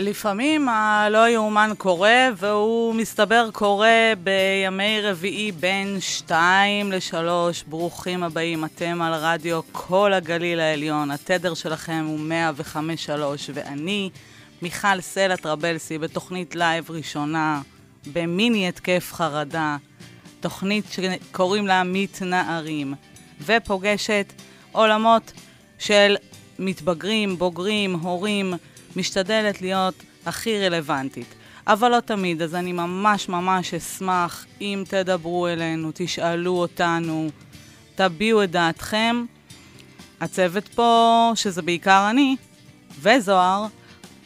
[0.00, 7.64] לפעמים הלא יאומן קורה, והוא מסתבר קורה בימי רביעי בין שתיים לשלוש.
[7.66, 11.10] ברוכים הבאים, אתם על רדיו קול הגליל העליון.
[11.10, 12.18] התדר שלכם הוא
[13.08, 13.10] 105.3,
[13.54, 14.10] ואני,
[14.62, 17.60] מיכל סלע טרבלסי, בתוכנית לייב ראשונה,
[18.12, 19.76] במיני התקף חרדה,
[20.40, 22.94] תוכנית שקוראים לה מתנערים,
[23.40, 24.32] ופוגשת
[24.72, 25.32] עולמות
[25.78, 26.16] של
[26.58, 28.54] מתבגרים, בוגרים, הורים,
[28.98, 29.94] משתדלת להיות
[30.26, 31.34] הכי רלוונטית.
[31.66, 37.28] אבל לא תמיד, אז אני ממש ממש אשמח אם תדברו אלינו, תשאלו אותנו,
[37.94, 39.24] תביעו את דעתכם.
[40.20, 42.36] הצוות פה, שזה בעיקר אני,
[43.00, 43.66] וזוהר,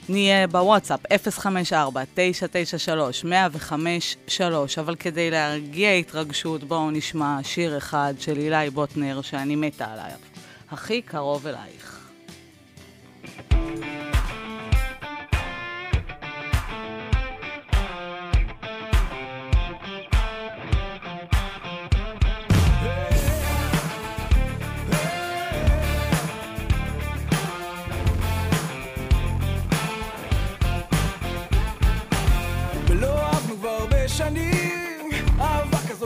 [0.08, 1.12] נהיה בוואטסאפ 054-993-1053,
[4.80, 10.18] אבל כדי להרגיע התרגשות, בואו נשמע שיר אחד של אילי בוטנר שאני מתה עליו.
[10.70, 12.01] הכי קרוב אלייך.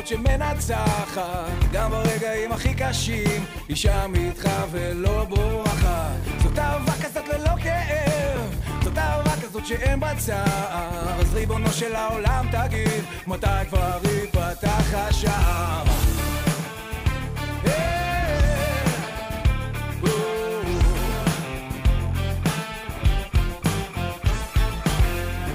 [0.06, 1.72] כזאת שמנצחת.
[1.72, 6.16] גם ברגעים הכי קשים היא שם איתך ולא בורחת.
[6.42, 8.60] זאת אהבה כזאת ללא כאב.
[8.82, 11.20] זאת אהבה כזאת שאין בה צער.
[11.20, 15.84] אז ריבונו של העולם תגיד מתי כבר ייפתח השער.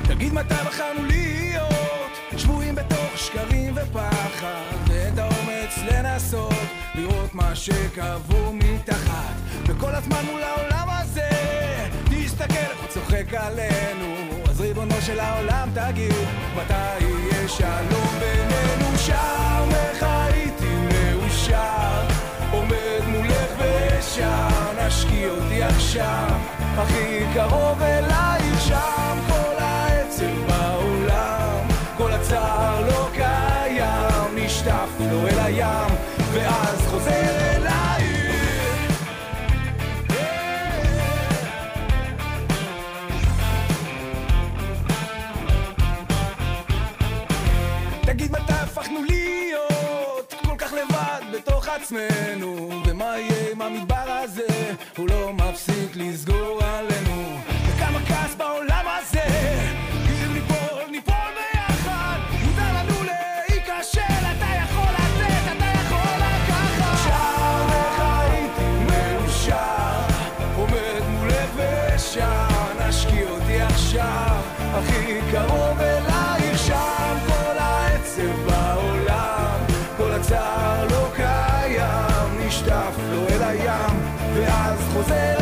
[0.03, 1.10] תגיד מתי בחרנו
[3.91, 6.53] שקרים ופחד ואין את האומץ לנסות
[6.95, 9.33] לראות מה שקבור מתחת.
[9.67, 11.29] וכל הזמן מול העולם הזה
[12.05, 14.15] תסתכל איך הוא צוחק עלינו.
[14.49, 16.13] אז ריבונו של העולם תגיד
[16.55, 18.97] מתי יהיה שלום בינינו?
[18.97, 22.07] שם איך הייתי מאושר.
[22.51, 26.39] עומד מולך ושר נשקיע אותי עכשיו.
[26.77, 31.67] הכי קרוב אלייך שם כל העצב בעולם.
[31.97, 32.80] כל הצער
[35.11, 35.91] לו אל הים
[36.33, 39.01] ואז חוזר אלייך
[48.01, 54.73] תגיד מתי הפכנו להיות כל כך לבד בתוך עצמנו ומה יהיה עם המדבר הזה?
[54.97, 56.90] הוא לא מפסיק לסגור עלינו
[83.11, 83.95] לו אל הים
[84.35, 85.40] ואז חוזר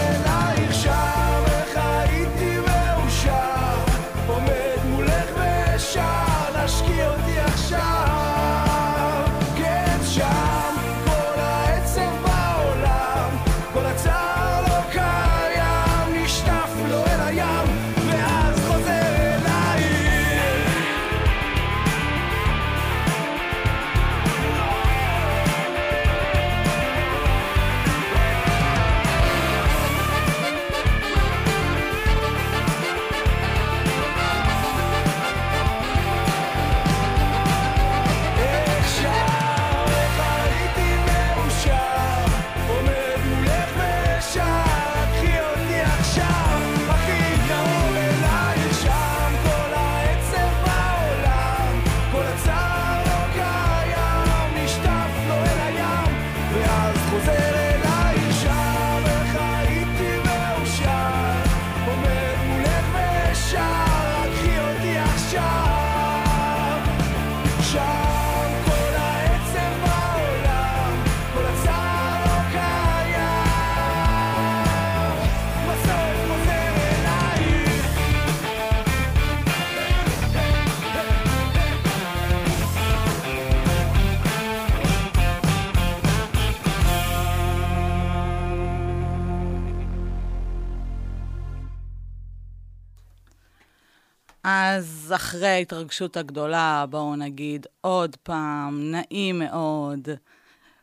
[94.51, 100.07] אז אחרי ההתרגשות הגדולה, בואו נגיד עוד פעם, נעים מאוד,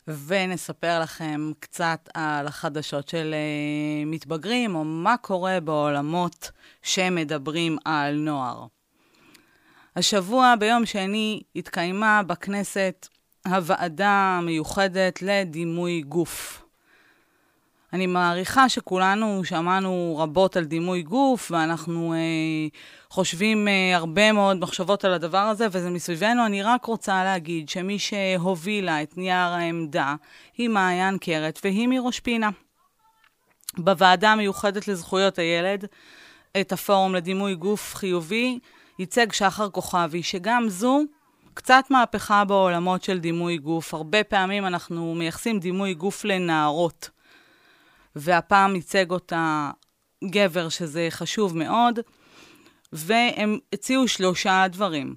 [0.08, 6.50] ונספר לכם קצת על החדשות של uh, מתבגרים, או מה קורה בעולמות
[6.82, 8.66] שמדברים על נוער.
[9.96, 13.08] השבוע, ביום שני, התקיימה בכנסת
[13.46, 16.65] הוועדה המיוחדת לדימוי גוף.
[17.96, 22.18] אני מעריכה שכולנו שמענו רבות על דימוי גוף, ואנחנו אה,
[23.10, 26.46] חושבים אה, הרבה מאוד מחשבות על הדבר הזה, וזה מסביבנו.
[26.46, 30.14] אני רק רוצה להגיד שמי שהובילה את נייר העמדה
[30.56, 32.50] היא מעיין קרת, והיא מראש פינה.
[33.78, 35.84] בוועדה המיוחדת לזכויות הילד,
[36.60, 38.58] את הפורום לדימוי גוף חיובי,
[38.98, 41.00] ייצג שחר כוכבי, שגם זו
[41.54, 43.94] קצת מהפכה בעולמות של דימוי גוף.
[43.94, 47.15] הרבה פעמים אנחנו מייחסים דימוי גוף לנערות.
[48.16, 49.70] והפעם ייצג אותה
[50.24, 51.98] גבר, שזה חשוב מאוד,
[52.92, 55.14] והם הציעו שלושה דברים.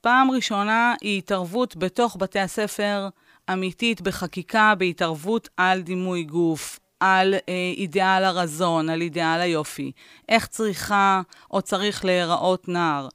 [0.00, 3.08] פעם ראשונה היא התערבות בתוך בתי הספר
[3.52, 9.92] אמיתית בחקיקה, בהתערבות על דימוי גוף, על אה, אידיאל הרזון, על אידיאל היופי,
[10.28, 11.20] איך צריכה
[11.50, 13.08] או צריך להיראות נער.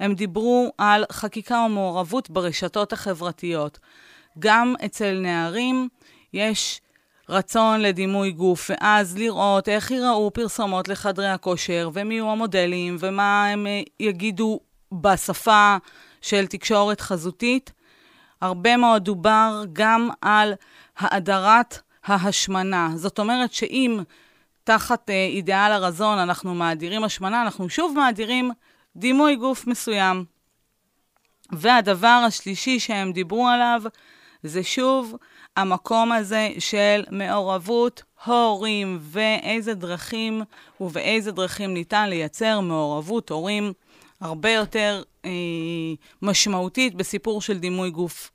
[0.00, 3.78] הם דיברו על חקיקה ומעורבות ברשתות החברתיות.
[4.38, 5.88] גם אצל נערים
[6.32, 6.80] יש
[7.28, 13.66] רצון לדימוי גוף, ואז לראות איך ייראו פרסומות לחדרי הכושר, ומי יהיו המודלים, ומה הם
[13.66, 14.60] אה, יגידו
[14.92, 15.76] בשפה
[16.22, 17.72] של תקשורת חזותית.
[18.40, 20.54] הרבה מאוד דובר גם על
[20.98, 22.90] האדרת ההשמנה.
[22.94, 24.00] זאת אומרת שאם
[24.64, 28.50] תחת אה, אידיאל הרזון אנחנו מאדירים השמנה, אנחנו שוב מאדירים
[28.96, 30.24] דימוי גוף מסוים.
[31.52, 33.82] והדבר השלישי שהם דיברו עליו
[34.42, 35.16] זה שוב
[35.56, 40.42] המקום הזה של מעורבות הורים ואיזה דרכים
[40.80, 43.72] ובאיזה דרכים ניתן לייצר מעורבות הורים
[44.20, 45.30] הרבה יותר אה,
[46.22, 48.30] משמעותית בסיפור של דימוי גוף.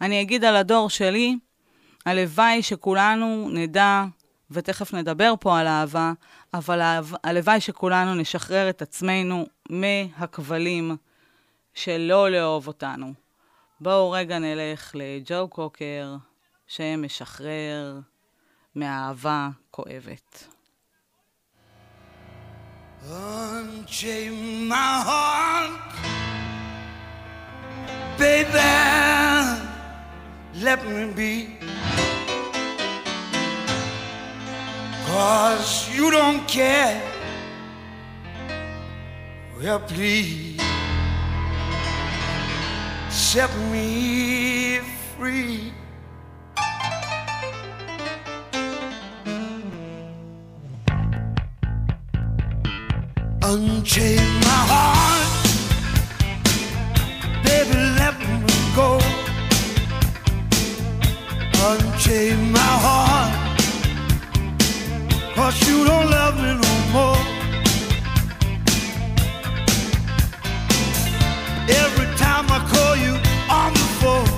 [0.00, 1.36] אני אגיד על הדור שלי,
[2.06, 4.04] הלוואי שכולנו נדע,
[4.50, 6.12] ותכף נדבר פה על אהבה,
[6.54, 10.96] אבל הלוואי שכולנו נשחרר את עצמנו מהכבלים
[11.74, 13.12] של לא לאהוב אותנו.
[13.80, 16.16] בואו רגע נלך לג'ו קוקר.
[16.70, 17.98] שמשחרר
[18.76, 20.44] מאהבה כואבת.
[23.02, 25.92] Unchain my heart,
[28.18, 28.76] baby,
[30.64, 31.34] let me be.
[35.06, 37.02] Cause you don't care.
[39.56, 40.62] Well, please
[43.08, 44.80] set me
[45.16, 45.79] free.
[53.52, 55.26] Unchain my heart,
[57.42, 59.00] baby, let me go.
[61.68, 63.32] Unchain my heart,
[65.34, 67.22] cause you don't love me no more.
[71.82, 73.14] Every time I call you
[73.50, 74.30] on the phone,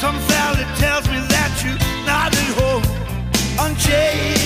[0.00, 2.84] some valley tells me that you're not at home.
[3.60, 4.39] Unchain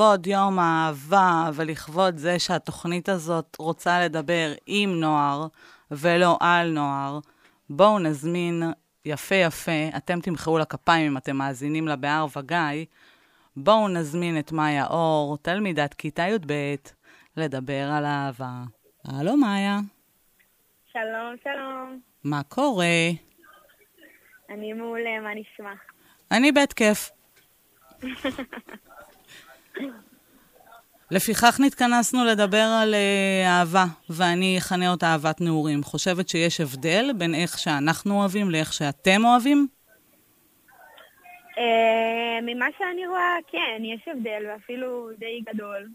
[0.00, 5.46] לכבוד יום האהבה ולכבוד זה שהתוכנית הזאת רוצה לדבר עם נוער
[5.90, 7.18] ולא על נוער,
[7.70, 8.62] בואו נזמין
[9.04, 12.84] יפה יפה, אתם תמחאו לה כפיים אם אתם מאזינים לה בהר וגיא,
[13.56, 16.74] בואו נזמין את מאיה אור, תלמידת כיתה י"ב,
[17.36, 18.62] לדבר על אהבה.
[19.04, 19.78] הלו מאיה,
[20.92, 22.00] שלום, שלום.
[22.24, 22.86] מה קורה?
[24.50, 25.72] אני מעולה, מה נשמע?
[26.30, 27.10] אני בהתקף.
[31.10, 35.82] לפיכך נתכנסנו לדבר על uh, אהבה, ואני אכנה אותה אהבת נעורים.
[35.82, 39.66] חושבת שיש הבדל בין איך שאנחנו אוהבים לאיך שאתם אוהבים?
[41.58, 45.88] אה, ממה שאני רואה, כן, יש הבדל, ואפילו די גדול.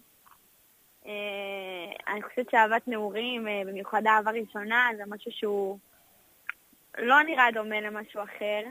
[1.06, 5.78] אה, אני חושבת שאהבת נעורים, אה, במיוחד אהבה ראשונה, זה משהו שהוא
[6.98, 8.62] לא נראה דומה למשהו אחר.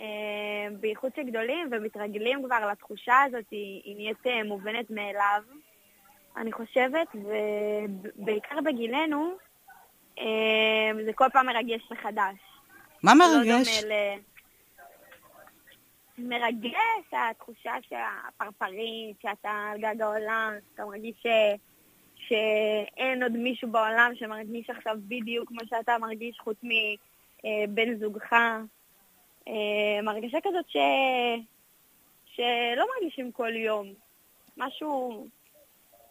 [0.00, 5.42] אה, בייחוד שגדולים ומתרגלים כבר לתחושה הזאת, היא, נהיית אה, מובנת מאליו,
[6.36, 9.34] אני חושבת, ובעיקר בגילנו,
[10.18, 12.34] אה, זה כל פעם מרגש מחדש.
[13.02, 13.84] מה זה מרגש?
[13.84, 13.94] לא.
[16.18, 21.26] מרגש התחושה שהפרפרית, שאתה על גג העולם, שאתה מרגיש ש...
[22.16, 28.32] שאין עוד מישהו בעולם שמרגיש עכשיו בדיוק כמו שאתה מרגיש חוץ מבן זוגך.
[29.48, 30.76] אה, מרגשה כזאת ש...
[32.26, 33.92] שלא מרגישים כל יום.
[34.56, 35.26] משהו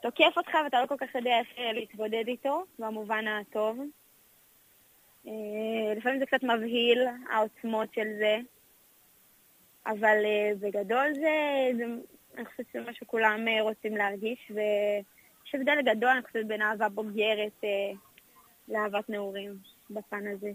[0.01, 3.79] תוקף אותך ואתה לא כל כך יודע איך אה, להתמודד איתו, במובן הטוב.
[5.27, 8.37] אה, לפעמים זה קצת מבהיל, העוצמות של זה,
[9.85, 10.17] אבל
[10.59, 11.85] בגדול זה, זה,
[12.37, 17.63] אני חושבת שזה מה שכולם רוצים להרגיש, ויש הבדל גדול, אני חושבת, בין אהבה בוגרת
[17.63, 17.91] אה,
[18.67, 19.57] לאהבת נעורים
[19.89, 20.51] בפן הזה.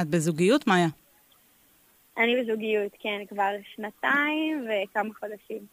[0.00, 0.86] את בזוגיות, מאיה?
[2.18, 5.66] אני בזוגיות, כן, כבר שנתיים וכמה חודשים.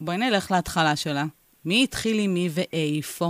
[0.00, 1.24] בואי נלך להתחלה שלה.
[1.64, 3.26] מי התחיל עם מי ואיפה?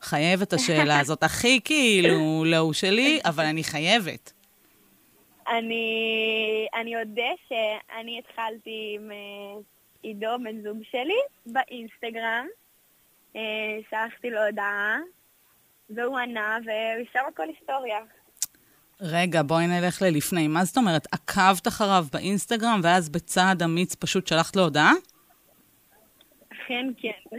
[0.00, 1.22] חייבת השאלה הזאת.
[1.22, 4.32] הכי כאילו לא שלי, אבל אני חייבת.
[5.48, 9.60] אני, אני אודה שאני התחלתי עם אה,
[10.02, 12.46] עידו, בן זוג שלי, באינסטגרם.
[13.36, 14.98] אה, שלחתי לו הודעה,
[15.90, 17.98] והוא ענה, ומשם הכל היסטוריה.
[19.00, 20.48] רגע, בואי נלך ללפני.
[20.48, 21.06] מה זאת אומרת?
[21.12, 24.92] עקבת אחריו באינסטגרם, ואז בצעד אמיץ פשוט שלחת לו הודעה?
[26.52, 27.36] אכן כן.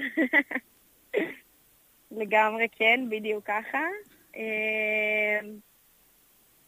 [2.20, 3.84] לגמרי כן, בדיוק ככה.
[4.36, 5.40] אה,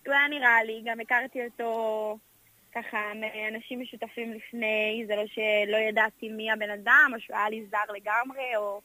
[0.05, 2.17] הוא היה נראה לי, גם הכרתי אותו
[2.75, 7.65] ככה מאנשים משותפים לפני, זה לא שלא ידעתי מי הבן אדם, או שהוא היה לי
[7.71, 8.81] זר לגמרי, או,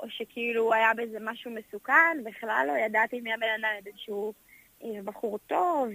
[0.00, 4.34] או שכאילו היה בזה משהו מסוכן, בכלל לא ידעתי מי הבן אדם, ידעתי שהוא
[5.04, 5.88] בחור טוב.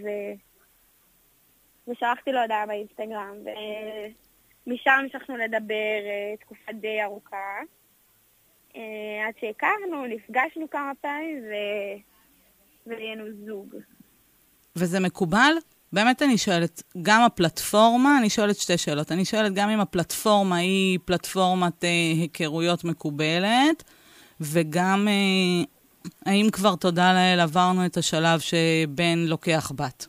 [1.87, 3.35] ושלחתי לו הודעה באינסטגרם,
[4.67, 7.59] ומשם המשכנו לדבר אה, תקופה די ארוכה.
[8.75, 11.53] אה, עד שהכרנו, נפגשנו כמה פעמים, ו...
[12.87, 13.75] ונהיינו זוג.
[14.75, 15.53] וזה מקובל?
[15.93, 19.11] באמת אני שואלת, גם הפלטפורמה, אני שואלת שתי שאלות.
[19.11, 23.83] אני שואלת גם אם הפלטפורמה היא פלטפורמת אה, היכרויות מקובלת,
[24.41, 25.63] וגם אה,
[26.25, 30.07] האם כבר, תודה לאל, עברנו את השלב שבן לוקח בת.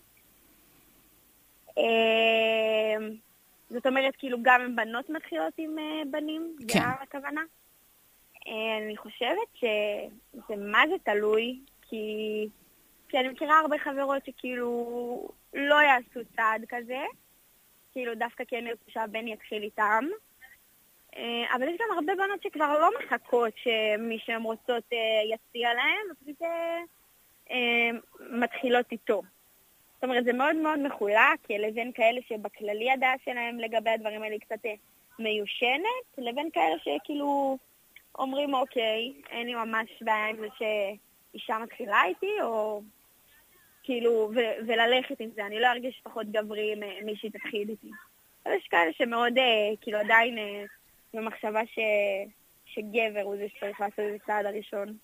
[1.78, 3.06] אה,
[3.70, 6.56] זאת אומרת, כאילו גם עם בנות מתחילות עם אה, בנים?
[6.68, 6.78] כן.
[6.78, 7.40] זה הכוונה?
[8.48, 12.06] אה, אני חושבת שזה מה זה תלוי, כי,
[13.08, 17.02] כי אני מכירה הרבה חברות שכאילו לא יעשו צעד כזה,
[17.92, 20.04] כאילו דווקא כן ירצו שהבן יתחיל איתם.
[21.16, 24.98] אה, אבל יש גם הרבה בנות שכבר לא מחכות שמי שהן רוצות אה,
[25.34, 26.42] יציע להן, ופשוט
[27.50, 27.90] אה,
[28.30, 29.22] מתחילות איתו.
[29.94, 34.40] זאת אומרת, זה מאוד מאוד מחולק, לבין כאלה שבכללי הדעה שלהם לגבי הדברים האלה היא
[34.40, 34.64] קצת
[35.18, 37.58] מיושנת, לבין כאלה שכאילו
[38.18, 42.82] אומרים, אוקיי, אין לי ממש בעיה עם זה שאישה מתחילה איתי, או
[43.82, 47.90] כאילו, ו- וללכת עם זה, אני לא ארגיש פחות גברי אם מישהי תתחיל איתי.
[48.46, 49.34] אבל יש כאלה שמאוד,
[49.80, 50.38] כאילו, עדיין
[51.14, 51.78] במחשבה ש...
[52.64, 54.96] שגבר הוא זה שצריך לעשות את הצעד הראשון.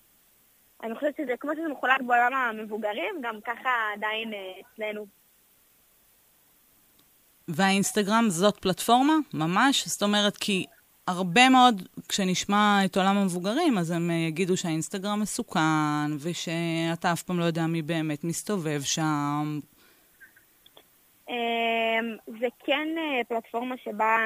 [0.83, 5.05] אני חושבת שזה, כמו שזה מחולק בעולם המבוגרים, גם ככה עדיין אה, אצלנו.
[7.47, 9.13] והאינסטגרם זאת פלטפורמה?
[9.33, 9.87] ממש?
[9.87, 10.65] זאת אומרת, כי
[11.07, 17.39] הרבה מאוד, כשנשמע את עולם המבוגרים, אז הם אה, יגידו שהאינסטגרם מסוכן, ושאתה אף פעם
[17.39, 19.59] לא יודע מי באמת מסתובב שם.
[21.29, 24.17] אמ, זה כן אה, פלטפורמה שבה,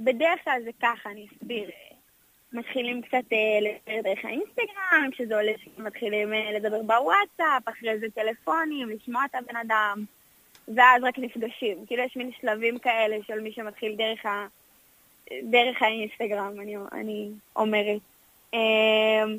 [0.00, 1.70] בדרך כלל זה ככה, אני אסביר.
[2.52, 8.88] מתחילים קצת אה, לדבר דרך האינסטגרם, כשזה עולה מתחילים אה, לדבר בוואטסאפ, אחרי זה טלפונים,
[8.88, 10.04] לשמוע את הבן אדם,
[10.76, 11.86] ואז רק נפגשים.
[11.86, 14.46] כאילו יש מין שלבים כאלה של מי שמתחיל דרך, ה...
[15.42, 18.00] דרך האינסטגרם, אני, אני אומרת.
[18.52, 19.38] אמ,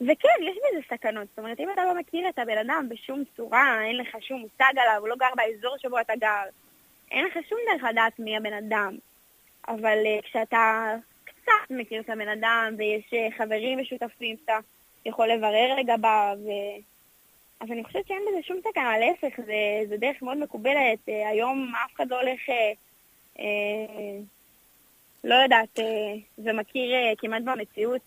[0.00, 1.28] וכן, יש בזה סכנות.
[1.28, 4.78] זאת אומרת, אם אתה לא מכיר את הבן אדם בשום צורה, אין לך שום מושג
[4.78, 6.44] עליו, הוא לא גר באזור שבו אתה גר,
[7.10, 8.96] אין לך שום דרך לדעת מי הבן אדם.
[9.68, 14.58] אבל uh, כשאתה קצת מכיר את הבן אדם, ויש uh, חברים משותפים שאתה
[15.06, 16.38] יכול לברר לגביו.
[17.60, 20.98] אז אני חושבת שאין בזה שום סכנה, להפך, זה, זה דרך מאוד מקובלת.
[21.08, 22.40] Uh, היום אף אחד לא הולך,
[23.36, 23.40] uh,
[25.24, 25.82] לא יודעת, uh,
[26.38, 28.02] ומכיר uh, כמעט במציאות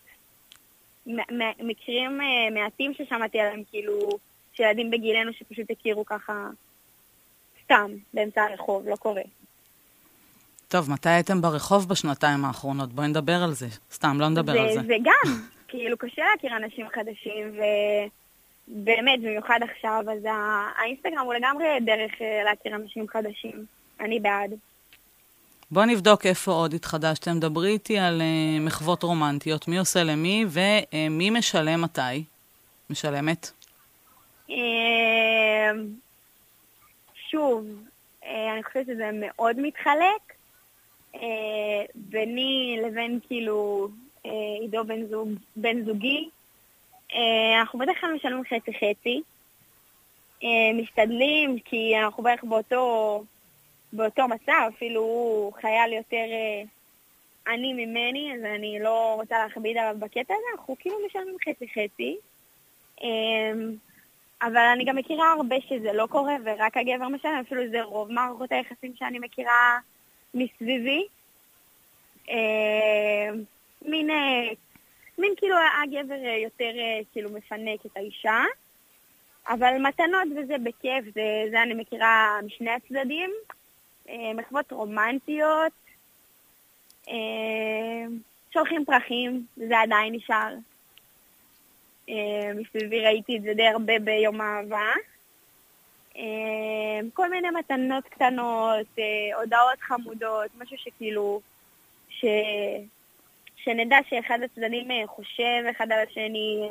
[1.60, 4.10] מקרים אה, מעטים ששמעתי עליהם, כאילו,
[4.54, 6.50] שילדים בגילנו שפשוט הכירו ככה
[7.64, 9.22] סתם, באמצע הרחוב, לא קורה.
[10.68, 12.94] טוב, מתי הייתם ברחוב בשנתיים האחרונות?
[12.94, 13.68] בואי נדבר על זה.
[13.92, 14.82] סתם, לא נדבר זה, על זה.
[14.88, 15.34] זה גם,
[15.68, 17.60] כאילו, קשה להכיר אנשים חדשים,
[18.68, 20.28] ובאמת, במיוחד עכשיו, אז
[20.80, 23.66] האינסטגרם הוא לגמרי דרך אה, להכיר אנשים חדשים.
[24.00, 24.54] אני בעד.
[25.72, 27.40] בוא נבדוק איפה עוד התחדשתם.
[27.40, 32.24] דברי איתי על uh, מחוות רומנטיות, מי עושה למי ומי משלם מתי?
[32.90, 33.52] משלמת?
[37.32, 37.66] שוב,
[38.24, 40.27] אה, אני חושבת שזה מאוד מתחלק.
[41.22, 43.90] אה, ביני לבין כאילו
[44.62, 46.30] עידו בן, זוג, בן זוגי,
[47.60, 49.22] אנחנו בדרך כלל משלמים חצי חצי.
[50.74, 53.24] משתדלים, כי אנחנו בערך באותו
[53.94, 56.64] באותו מצב, אפילו הוא חייל יותר אה,
[57.54, 62.18] עני ממני, אז אני לא רוצה להכביד עליו בקטע הזה, אנחנו כאילו משלמים חצי-חצי.
[63.04, 63.52] אה,
[64.42, 68.52] אבל אני גם מכירה הרבה שזה לא קורה, ורק הגבר משלם, אפילו זה רוב מערכות
[68.52, 69.80] היחסים שאני מכירה
[70.34, 71.08] מסביבי.
[72.30, 73.30] אה,
[73.82, 74.50] מין, אה,
[75.18, 76.72] מין כאילו הגבר אה, יותר
[77.12, 78.44] כאילו מפנק את האישה.
[79.48, 83.32] אבל מתנות וזה בכיף, זה, זה אני מכירה משני הצדדים.
[84.36, 85.72] מחוות רומנטיות,
[88.54, 90.54] שולחים פרחים, זה עדיין נשאר.
[92.56, 94.92] מסביבי ראיתי את זה די הרבה ביום אהבה.
[97.14, 98.88] כל מיני מתנות קטנות,
[99.36, 101.42] הודעות חמודות, משהו שכאילו,
[102.10, 102.26] ש...
[103.64, 106.70] שנדע שאחד הצדדים חושב אחד על השני,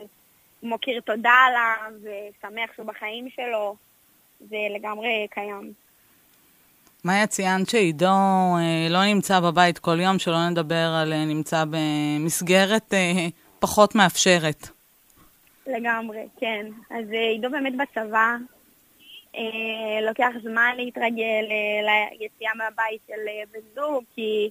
[0.62, 3.76] מוקיר תודה עליו, ושמח שהוא בחיים שלו,
[4.40, 5.72] זה לגמרי קיים.
[7.04, 12.94] מאיה ציינת שעידו אה, לא נמצא בבית כל יום, שלא נדבר על אה, נמצא במסגרת
[12.94, 13.26] אה,
[13.58, 14.68] פחות מאפשרת.
[15.66, 16.66] לגמרי, כן.
[16.90, 18.36] אז אה, עידו באמת בצבא, אה,
[20.02, 24.50] לוקח זמן להתרגל אה, ליציאה מהבית של אה, בן זוג, כי,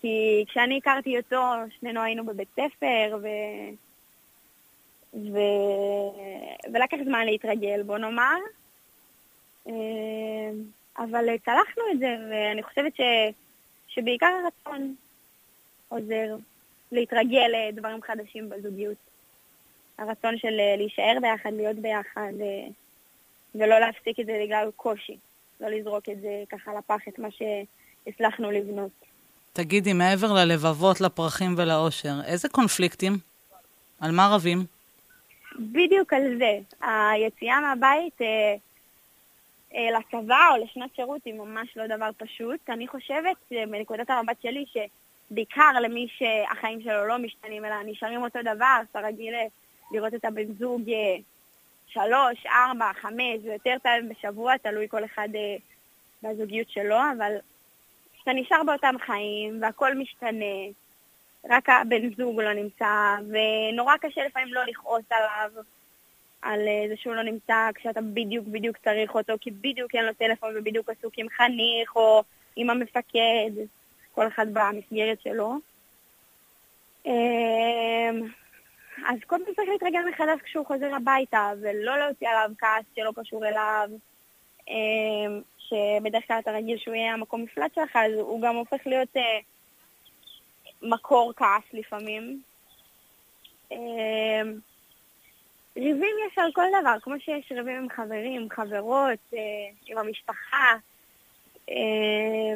[0.00, 1.42] כי כשאני הכרתי אותו,
[1.80, 3.26] שנינו היינו בבית ספר, ו...
[5.14, 5.38] ו...
[6.72, 8.36] ולקח זמן להתרגל, בוא נאמר.
[9.68, 9.72] אה,
[10.98, 13.00] אבל אה, צלחנו את זה, ואני חושבת ש,
[13.88, 14.94] שבעיקר הרצון
[15.88, 16.36] עוזר
[16.92, 18.96] להתרגל לדברים חדשים בזוגיות.
[19.98, 22.66] הרצון של אה, להישאר ביחד, להיות ביחד, אה,
[23.54, 25.16] ולא להפסיק את זה בגלל קושי.
[25.60, 28.90] לא לזרוק את זה ככה לפח, את מה שהצלחנו לבנות.
[29.52, 33.12] תגידי, מעבר ללבבות, לפרחים ולאושר, איזה קונפליקטים?
[34.00, 34.58] על מה רבים?
[35.58, 36.58] בדיוק על זה.
[36.80, 38.54] היציאה מהבית אה,
[39.98, 42.70] לצבא או לשנת שירות היא ממש לא דבר פשוט.
[42.70, 43.36] אני חושבת,
[43.70, 49.34] בנקודת המבט שלי, שבעיקר למי שהחיים שלו לא משתנים, אלא נשארים אותו דבר, אתה רגיל
[49.34, 49.46] אה,
[49.92, 51.16] לראות את הבן זוג אה,
[51.88, 55.28] שלוש, ארבע, חמש, ויותר פעמים בשבוע, תלוי כל אחד
[56.22, 57.32] בזוגיות שלו, אבל
[58.14, 60.64] כשאתה נשאר באותם חיים והכל משתנה,
[61.50, 65.50] רק הבן זוג לא נמצא, ונורא קשה לפעמים לא לכעוס עליו.
[66.42, 70.12] על אה, זה שהוא לא נמצא כשאתה בדיוק בדיוק צריך אותו, כי בדיוק אין לו
[70.12, 72.22] טלפון ובדיוק עסוק עם חניך או
[72.56, 73.50] עם המפקד,
[74.12, 75.54] כל אחד במסגרת שלו.
[78.98, 83.46] אמ, אז כל צריך להתרגל מחדש כשהוא חוזר הביתה, ולא להוציא עליו כעס שלא קשור
[83.46, 83.88] אליו,
[84.68, 89.16] אמ, שבדרך כלל אתה רגיל שהוא יהיה המקום מפלט שלך, אז הוא גם הופך להיות
[89.16, 89.38] אה,
[90.82, 92.42] מקור כעס לפעמים.
[93.72, 94.58] אמ,
[95.76, 99.38] ריבים יש על כל דבר, כמו שיש ריבים עם חברים, חברות, אה,
[99.86, 100.74] עם המשפחה.
[101.70, 102.54] אה,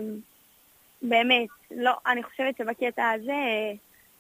[1.02, 3.72] באמת, לא, אני חושבת שבקטע הזה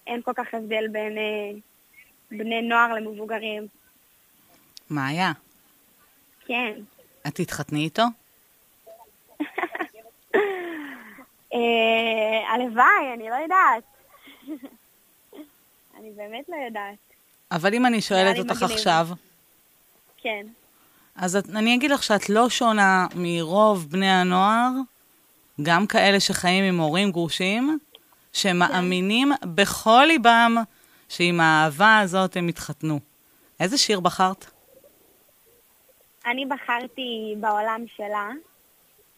[0.06, 1.50] אין כל כך הבדל בין אה,
[2.38, 3.66] בני נוער למבוגרים.
[4.90, 5.32] מה היה?
[6.46, 6.72] כן.
[7.26, 8.02] את תתחתני איתו?
[11.54, 11.58] אה,
[12.54, 13.84] הלוואי, אני לא יודעת.
[15.98, 16.94] אני באמת לא יודעת.
[17.50, 19.08] אבל אם אני לא, שואלת אותך עכשיו...
[20.16, 20.46] כן.
[21.16, 24.70] אז את, אני אגיד לך שאת לא שונה מרוב בני הנוער,
[25.62, 27.98] גם כאלה שחיים עם הורים גרושים, כן.
[28.32, 29.48] שמאמינים כן.
[29.54, 30.56] בכל ליבם
[31.12, 33.00] שעם האהבה הזאת הם יתחתנו.
[33.60, 34.46] איזה שיר בחרת?
[36.26, 38.30] אני בחרתי בעולם שלה.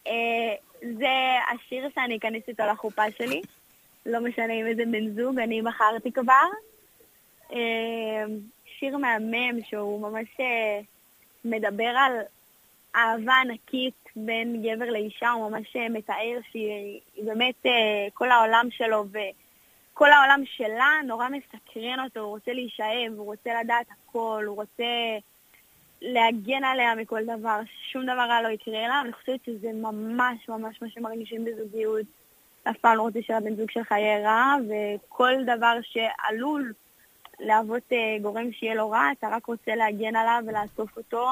[0.07, 3.43] אה, זה השיר שאני אכנס איתו לחופה שלי.
[4.07, 6.47] לא משנה עם איזה בן זוג, אני בחרתי כבר.
[7.53, 8.25] אה,
[8.79, 10.81] שיר מהמם שהוא ממש אה,
[11.45, 12.13] מדבר על
[12.97, 17.67] אהבה ענקית בין גבר לאישה, הוא ממש מתאר שהיא היא באמת
[18.15, 19.05] כל העולם שלו
[19.95, 24.85] וכל העולם שלה נורא מסקרן אותו, הוא רוצה להישאב, הוא רוצה לדעת הכל, הוא רוצה
[26.03, 27.61] להגן עליה מכל דבר,
[27.93, 32.07] שום דבר רע לא יקרה לה, אני חושבת שזה ממש ממש מה שמרגישים בזוגיות.
[32.65, 36.73] אף פעם לא רוצה שהבן זוג שלך יהיה רע, וכל דבר שעלול
[37.41, 41.29] להוות אה, גורם שיהיה לו רע, אתה רק רוצה להגן עליו ולאסוף אותו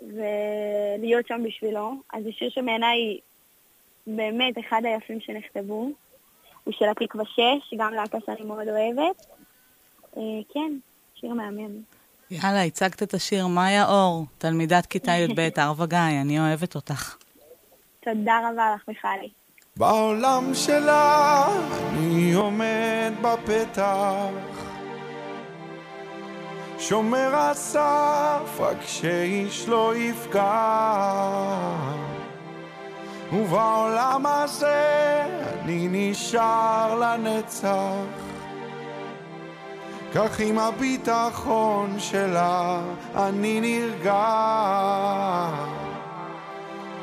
[0.00, 1.92] ולהיות שם בשבילו.
[2.12, 3.18] אז זה שיר שבעיניי
[4.06, 5.90] באמת אחד היפים שנכתבו.
[6.66, 9.26] הוא של התקווה 6, גם להקה שאני מאוד אוהבת.
[10.16, 10.22] אה,
[10.54, 10.72] כן,
[11.14, 11.82] שיר מהמם.
[12.30, 17.16] יאללה, הצגת את השיר מאיה אור, תלמידת כיתה י"ב, ערבה גיא, אני אוהבת אותך.
[18.04, 19.28] תודה רבה לך, מיכלי.
[19.76, 21.46] בעולם שלה
[21.90, 24.30] אני עומד בפתח
[26.78, 30.46] שומר הסף רק שאיש לא יפגע
[33.32, 35.24] ובעולם הזה
[35.62, 38.26] אני נשאר לנצח.
[40.14, 42.80] כך עם הביטחון שלה
[43.14, 44.24] אני נרגע.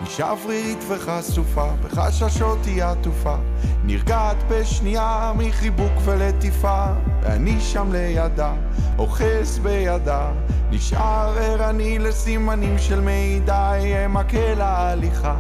[0.06, 3.36] אישה אוורירית וחשופה, בחששות היא עטופה,
[3.84, 6.86] נרגעת בשנייה מחיבוק ולטיפה,
[7.22, 8.54] ואני שם לידה,
[8.98, 10.32] אוחז בידה,
[10.72, 15.36] נשאר ערני לסימנים של מידע, אהיה מקל ההליכה,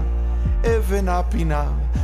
[0.65, 1.63] אבן הפינה,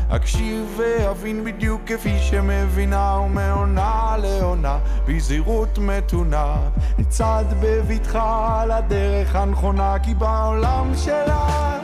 [0.09, 6.55] אקשיב ואבין בדיוק כפי שמבינה, ומעונה לעונה, בזהירות מתונה,
[6.97, 11.79] נצעד בבטחה על הדרך הנכונה, כי בעולם שלה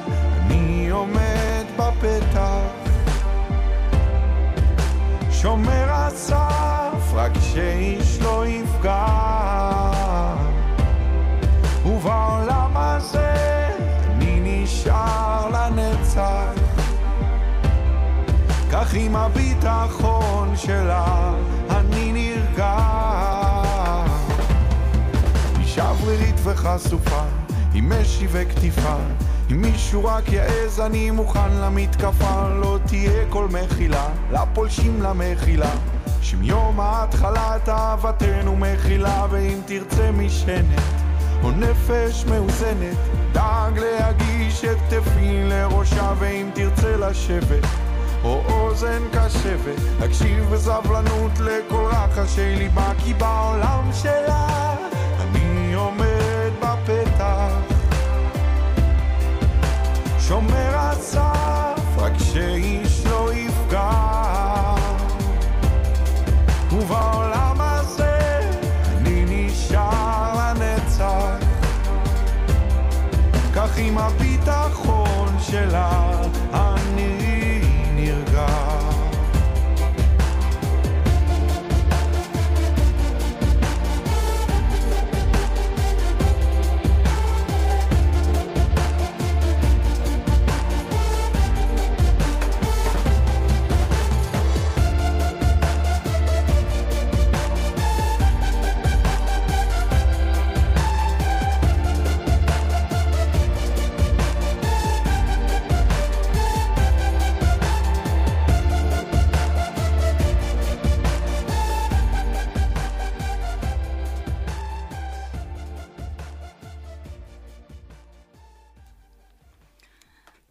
[0.46, 2.60] אני עומד בפתח,
[5.32, 9.06] שומר הסף, רק שאיש לא יפגע.
[11.86, 12.55] ובעולם
[18.96, 21.34] כך עם הביטחון שלה
[21.70, 22.78] אני נרגע.
[25.60, 27.22] אישה אוורירית וחשופה,
[27.74, 28.96] עם משי וכתיפה.
[29.52, 32.50] אם מישהו רק יעז, אני מוכן למתקפה.
[32.50, 35.72] לא תהיה כל מחילה, לפולשים למחילה.
[36.22, 40.82] שמיום ההתחלת אהבתנו מכילה, ואם תרצה משענת,
[41.44, 42.98] או נפש מאוזנת,
[43.32, 47.66] דאג להגיש את כתפי לראשה, ואם תרצה לשבת,
[48.26, 54.76] או אוזן קשבת, אקשיב בסבלנות לכל רחשי ליבה, כי בעולם שלה
[55.22, 57.52] אני עומד בפתח.
[60.20, 62.85] שומר הסף, רק שאיש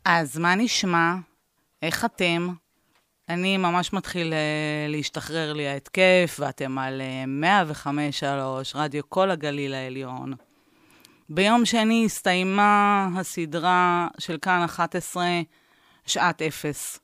[0.04, 1.14] אז מה נשמע?
[1.82, 2.48] איך אתם?
[3.28, 8.26] אני ממש מתחיל uh, להשתחרר לי ההתקף, ואתם על uh, 105.3,
[8.74, 10.32] רדיו כל הגליל העליון.
[11.28, 15.24] ביום שני הסתיימה הסדרה של כאן 11,
[16.06, 17.00] שעת אפס.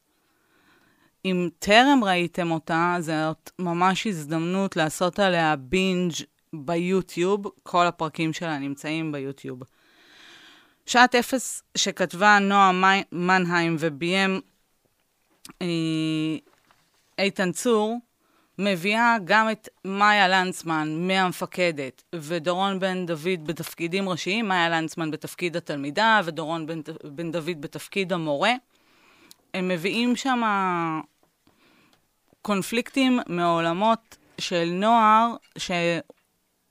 [1.25, 6.13] אם טרם ראיתם אותה, זאת ממש הזדמנות לעשות עליה בינג'
[6.53, 7.47] ביוטיוב.
[7.63, 9.63] כל הפרקים שלה נמצאים ביוטיוב.
[10.91, 12.71] שעת אפס שכתבה נועה
[13.13, 14.41] מנהיים וביים
[15.63, 15.67] אה,
[17.19, 17.99] איתן צור
[18.59, 26.21] מביאה גם את מאיה לנצמן מהמפקדת, ודורון בן דוד בתפקידים ראשיים, מאיה לנצמן בתפקיד התלמידה,
[26.25, 28.53] ודורון בן, בן דוד בתפקיד המורה.
[29.55, 30.43] הם מביאים שם
[32.43, 35.35] קונפליקטים מעולמות של נוער,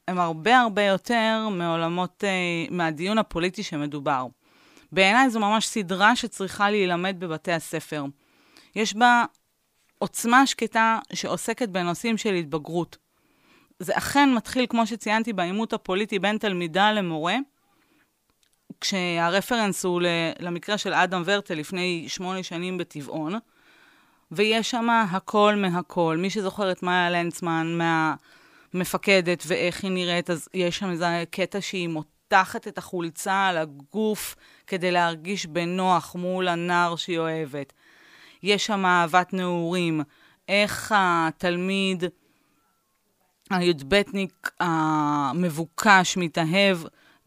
[0.09, 2.29] שהם הרבה הרבה יותר מעולמות, אה,
[2.75, 4.25] מהדיון הפוליטי שמדובר.
[4.91, 8.05] בעיניי זו ממש סדרה שצריכה להילמד בבתי הספר.
[8.75, 9.25] יש בה
[9.97, 12.97] עוצמה שקטה שעוסקת בנושאים של התבגרות.
[13.79, 17.35] זה אכן מתחיל, כמו שציינתי, בעימות הפוליטי בין תלמידה למורה,
[18.81, 20.01] כשהרפרנס הוא
[20.39, 23.33] למקרה של אדם ורטל לפני שמונה שנים בטבעון,
[24.31, 26.17] ויש שם הכל מהכל.
[26.19, 27.77] מי שזוכר את מאיה לנצמן
[28.73, 34.35] מהמפקדת ואיך היא נראית, אז יש שם איזה קטע שהיא מותחת את החולצה על הגוף
[34.67, 37.73] כדי להרגיש בנוח מול הנער שהיא אוהבת.
[38.43, 40.01] יש שם אהבת נעורים,
[40.47, 42.03] איך התלמיד
[43.49, 46.77] הי"בניק המבוקש מתאהב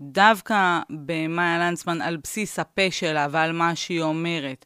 [0.01, 4.65] דווקא במאיה לנצמן על בסיס הפה שלה ועל מה שהיא אומרת.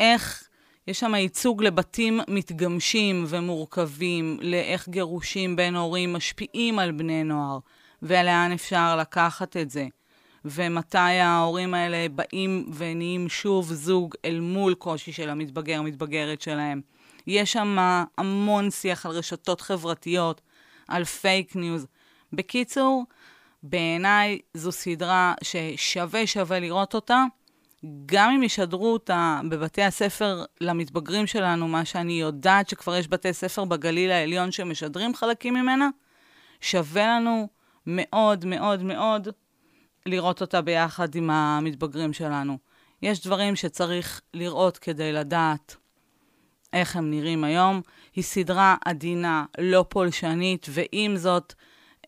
[0.00, 0.45] איך
[0.88, 7.58] יש שם ייצוג לבתים מתגמשים ומורכבים, לאיך גירושים בין הורים משפיעים על בני נוער,
[8.02, 9.86] ולאן אפשר לקחת את זה.
[10.44, 16.80] ומתי ההורים האלה באים ונהיים שוב זוג אל מול קושי של המתבגר, מתבגרת שלהם.
[17.26, 17.76] יש שם
[18.18, 20.40] המון שיח על רשתות חברתיות,
[20.88, 21.86] על פייק ניוז.
[22.32, 23.04] בקיצור,
[23.62, 27.24] בעיניי זו סדרה ששווה שווה לראות אותה.
[28.06, 33.64] גם אם ישדרו אותה בבתי הספר למתבגרים שלנו, מה שאני יודעת שכבר יש בתי ספר
[33.64, 35.88] בגליל העליון שמשדרים חלקים ממנה,
[36.60, 37.48] שווה לנו
[37.86, 39.28] מאוד מאוד מאוד
[40.06, 42.58] לראות אותה ביחד עם המתבגרים שלנו.
[43.02, 45.76] יש דברים שצריך לראות כדי לדעת
[46.72, 47.80] איך הם נראים היום.
[48.14, 51.54] היא סדרה עדינה, לא פולשנית, ועם זאת,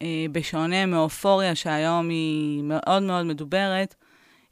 [0.02, 3.94] אה, בשונה מאופוריה שהיום היא מאוד מאוד מדוברת,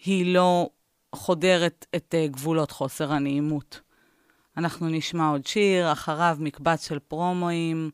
[0.05, 0.69] היא לא
[1.15, 3.81] חודרת את אה, גבולות חוסר הנעימות.
[4.57, 7.91] אנחנו נשמע עוד שיר, אחריו מקבץ של פרומואים,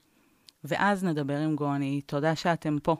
[0.64, 2.00] ואז נדבר עם גוני.
[2.00, 2.96] תודה שאתם פה.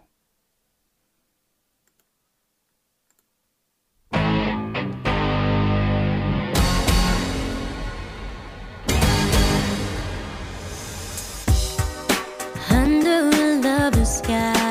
[14.13, 14.62] sky.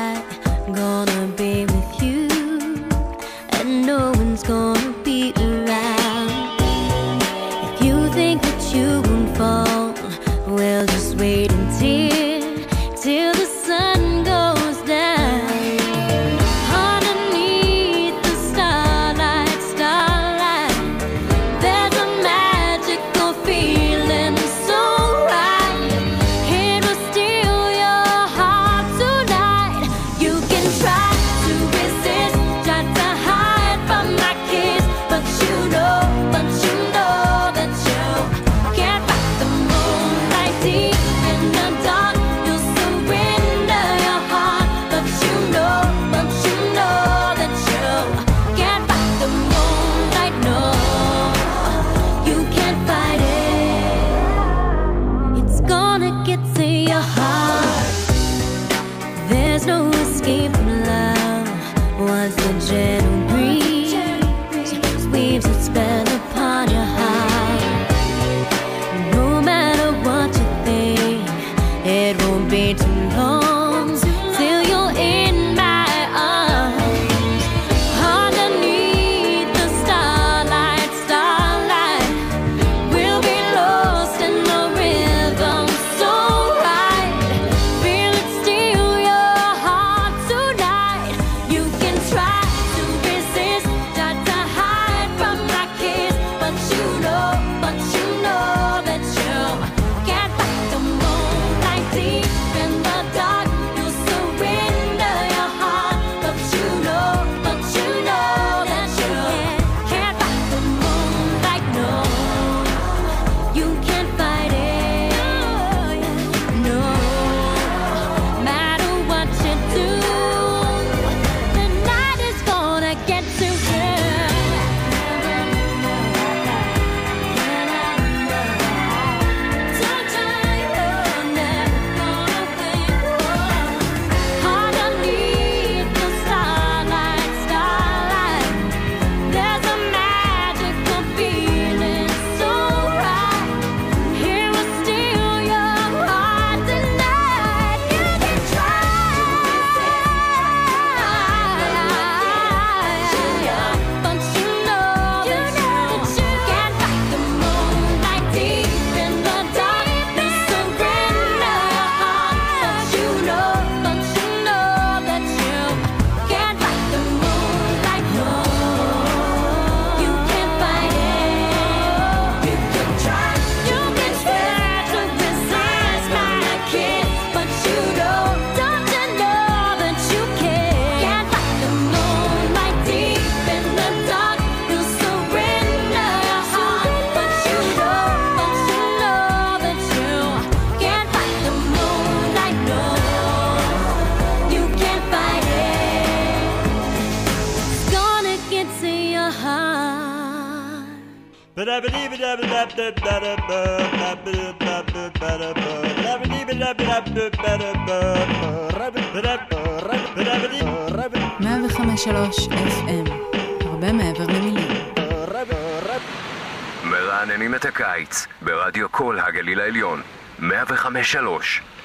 [216.84, 220.02] מרעננים את הקיץ ברדיו כל הגליל העליון,
[220.40, 220.44] 105.3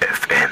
[0.02, 0.50] FM.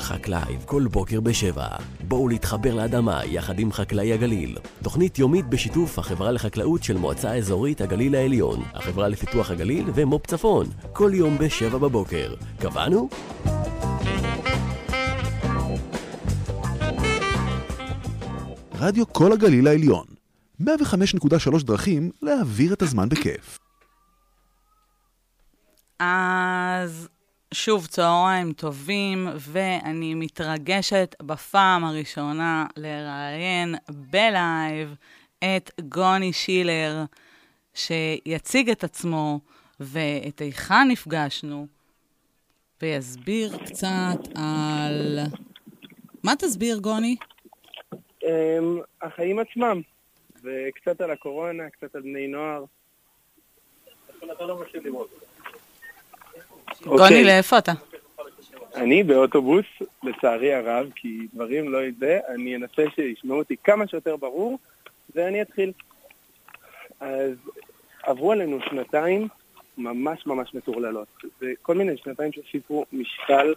[0.00, 1.99] חקלאי כל בוקר בשבע.
[2.10, 4.56] בואו להתחבר לאדמה יחד עם חקלאי הגליל.
[4.82, 10.66] תוכנית יומית בשיתוף החברה לחקלאות של מועצה אזורית הגליל העליון, החברה לפיתוח הגליל ומו"פ צפון.
[10.92, 12.34] כל יום בשבע בבוקר.
[12.60, 13.08] קבענו?
[18.74, 20.06] רדיו כל הגליל העליון.
[20.62, 20.66] 105.3
[21.64, 23.58] דרכים להעביר את הזמן בכיף.
[25.98, 27.08] אז
[27.54, 34.94] שוב צהריים טובים, ואני מתרגשת בפעם הראשונה לראיין בלייב
[35.38, 37.04] את גוני שילר,
[37.74, 39.40] שיציג את עצמו
[39.80, 41.66] ואת היכן נפגשנו,
[42.82, 45.18] ויסביר קצת על...
[46.24, 47.16] מה תסביר, גוני?
[48.24, 49.80] אמ, החיים עצמם,
[50.42, 52.64] וקצת על הקורונה, קצת על בני נוער.
[56.84, 57.72] גוני, לאיפה אתה?
[58.74, 59.66] אני באוטובוס,
[60.02, 64.58] לצערי הרב, כי דברים לא זה, אני אנסה שישמעו אותי כמה שיותר ברור,
[65.14, 65.72] ואני אתחיל.
[67.00, 67.32] אז
[68.02, 69.28] עברו עלינו שנתיים
[69.78, 71.08] ממש ממש מטורללות,
[71.40, 73.54] וכל מיני שנתיים שהוסיפו משקל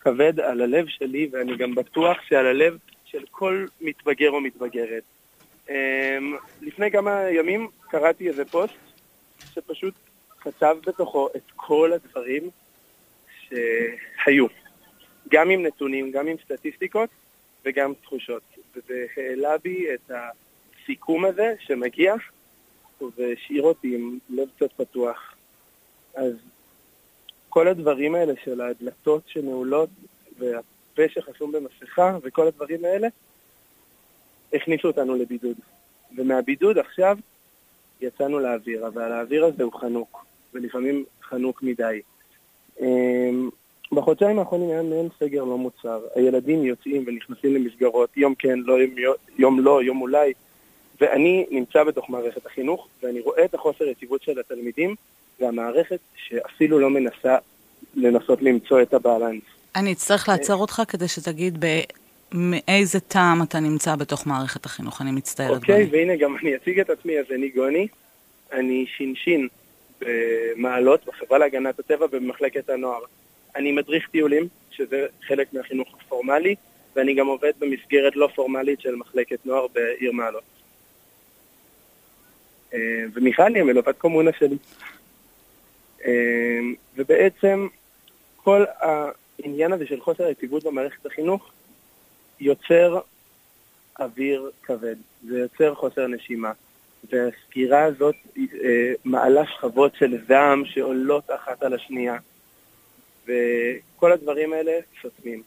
[0.00, 5.02] כבד על הלב שלי, ואני גם בטוח שעל הלב של כל מתבגר או מתבגרת.
[5.70, 8.74] אמ, לפני כמה ימים קראתי איזה פוסט
[9.54, 9.94] שפשוט
[10.42, 12.50] כתב בתוכו את כל הדברים
[13.48, 14.46] שהיו,
[15.28, 17.10] גם עם נתונים, גם עם סטטיסטיקות
[17.64, 18.42] וגם תחושות.
[18.74, 22.14] וזה העלה בי את הסיכום הזה שמגיע
[23.16, 25.34] והשאיר אותי עם לב קצת פתוח.
[26.14, 26.32] אז
[27.48, 29.90] כל הדברים האלה של הדלתות שנעולות
[30.38, 33.08] והפה שחסום במסכה וכל הדברים האלה
[34.52, 35.56] הכניסו אותנו לבידוד.
[36.16, 37.18] ומהבידוד עכשיו
[38.00, 40.24] יצאנו לאוויר, אבל האוויר הזה הוא חנוק,
[40.54, 42.00] ולפעמים חנוק מדי.
[42.80, 43.50] אמ,
[43.92, 46.00] בחודשיים האחרונים היה מעין סגר לא מוצר.
[46.14, 50.32] הילדים יוצאים ונכנסים למסגרות, יום כן, לא, יום, יום לא, יום אולי,
[51.00, 54.94] ואני נמצא בתוך מערכת החינוך, ואני רואה את החוסר יציבות של התלמידים,
[55.40, 57.36] והמערכת שאפילו לא מנסה
[57.94, 59.42] לנסות למצוא את הבאלנס.
[59.76, 61.64] אני אצטרך לעצור אותך כדי שתגיד
[62.32, 65.56] מאיזה טעם אתה נמצא בתוך מערכת החינוך, אני מצטערת.
[65.56, 65.98] אוקיי, גוני.
[65.98, 67.88] והנה גם אני אציג את עצמי, אז אני גוני,
[68.52, 69.48] אני שינשין
[70.06, 73.00] במעלות, בחברה להגנת הטבע במחלקת הנוער.
[73.56, 76.54] אני מדריך טיולים, שזה חלק מהחינוך הפורמלי,
[76.96, 80.42] ואני גם עובד במסגרת לא פורמלית של מחלקת נוער בעיר מעלות.
[82.74, 84.56] אה, ומיכל היא המלוות קומונה שלי.
[86.04, 86.60] אה,
[86.96, 87.68] ובעצם
[88.36, 91.52] כל העניין הזה של חוסר היציבות במערכת החינוך
[92.40, 93.00] יוצר
[94.00, 94.96] אוויר כבד,
[95.28, 96.52] זה יוצר חוסר נשימה.
[97.10, 102.16] והסגירה הזאת אה, מעלה שכבות של זעם שעולות אחת על השנייה.
[103.24, 105.42] וכל הדברים האלה סותמים.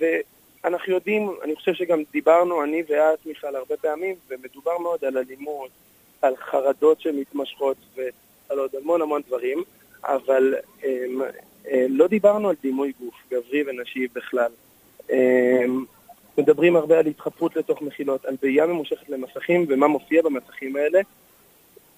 [0.00, 5.70] ואנחנו יודעים, אני חושב שגם דיברנו, אני ואת, מיכל, הרבה פעמים, ומדובר מאוד על אלימות,
[6.22, 9.62] על חרדות שמתמשכות ועל עוד המון המון דברים,
[10.04, 11.04] אבל אה,
[11.68, 14.50] אה, לא דיברנו על דימוי גוף, גברי ונשי בכלל.
[15.10, 15.64] אה,
[16.38, 21.00] מדברים הרבה על התחפרות לתוך מחילות, על בעייה ממושכת למסכים ומה מופיע במסכים האלה,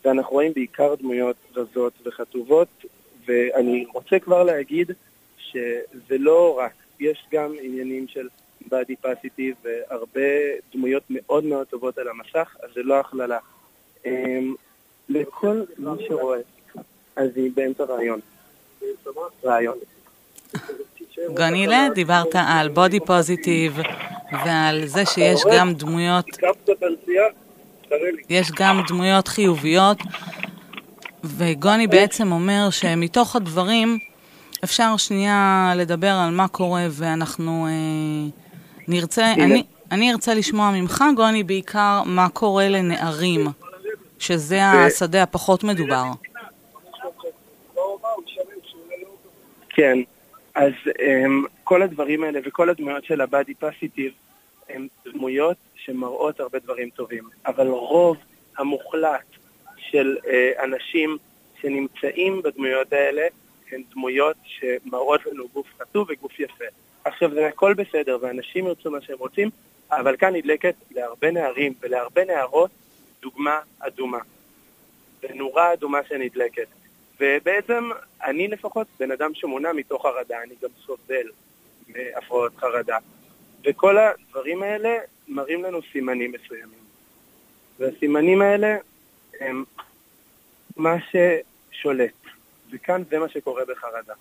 [0.04, 2.68] ואנחנו רואים בעיקר דמויות רזות וחטובות,
[3.26, 4.90] ואני רוצה כבר להגיד
[5.38, 8.28] שזה לא רק, יש גם עניינים של
[8.64, 10.20] body positive והרבה
[10.74, 13.38] דמויות מאוד מאוד טובות על המסך, אז זה לא הכללה.
[14.06, 14.54] אמ,
[15.08, 16.38] לכל מי שרואה,
[17.16, 18.20] אז היא באמצע רעיון.
[19.44, 19.78] רעיון.
[21.28, 23.78] גונילה, דיברת על בודי פוזיטיב
[24.44, 26.26] ועל זה שיש גם דמויות,
[28.28, 29.98] יש גם דמויות חיוביות,
[31.24, 33.98] וגוני בעצם אומר שמתוך הדברים
[34.64, 38.30] אפשר שנייה לדבר על מה קורה ואנחנו אה,
[38.88, 43.46] נרצה, אני, אני ארצה לשמוע ממך, גוני, בעיקר מה קורה לנערים,
[44.18, 46.04] שזה השדה הפחות מדובר.
[49.70, 49.98] כן,
[50.54, 54.12] אז um, כל הדברים האלה וכל הדמויות של הבאדי פסיטיב
[54.68, 58.16] הן דמויות שמראות הרבה דברים טובים, אבל רוב
[58.58, 59.26] המוחלט
[59.76, 61.18] של uh, אנשים
[61.60, 63.26] שנמצאים בדמויות האלה
[63.72, 66.64] הן דמויות שמראות לנו גוף חטוב וגוף יפה.
[67.04, 69.50] עכשיו, זה הכל בסדר, ואנשים ירצו מה שהם רוצים,
[69.90, 72.70] אבל כאן נדלקת להרבה נערים ולהרבה נערות
[73.22, 74.18] דוגמה אדומה.
[75.22, 76.66] ונורה אדומה שנדלקת.
[77.22, 77.90] ובעצם
[78.24, 81.26] אני לפחות בן אדם שמונע מתוך חרדה, אני גם סובל
[81.88, 82.96] מהפרעות חרדה.
[83.66, 84.96] וכל הדברים האלה
[85.28, 86.78] מראים לנו סימנים מסוימים.
[87.78, 88.76] והסימנים האלה
[89.40, 89.64] הם
[90.76, 92.10] מה ששולט.
[92.72, 94.14] וכאן זה מה שקורה בחרדה.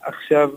[0.00, 0.50] עכשיו,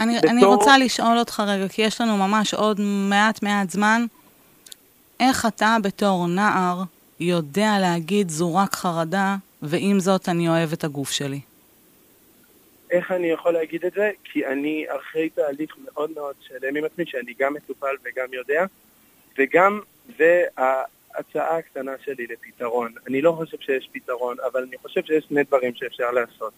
[0.00, 4.06] אני, בתור- אני רוצה לשאול אותך רגע, כי יש לנו ממש עוד מעט מעט זמן.
[5.20, 6.82] איך אתה בתור נער
[7.20, 11.40] יודע להגיד זו רק חרדה, ועם זאת אני אוהב את הגוף שלי?
[12.90, 14.10] איך אני יכול להגיד את זה?
[14.24, 18.64] כי אני אחרי תהליך מאוד מאוד שלם עם עצמי, שאני גם מטופל וגם יודע,
[19.38, 19.80] וגם
[20.18, 22.92] זה ההצעה הקטנה שלי לפתרון.
[23.06, 26.52] אני לא חושב שיש פתרון, אבל אני חושב שיש שני דברים שאפשר לעשות.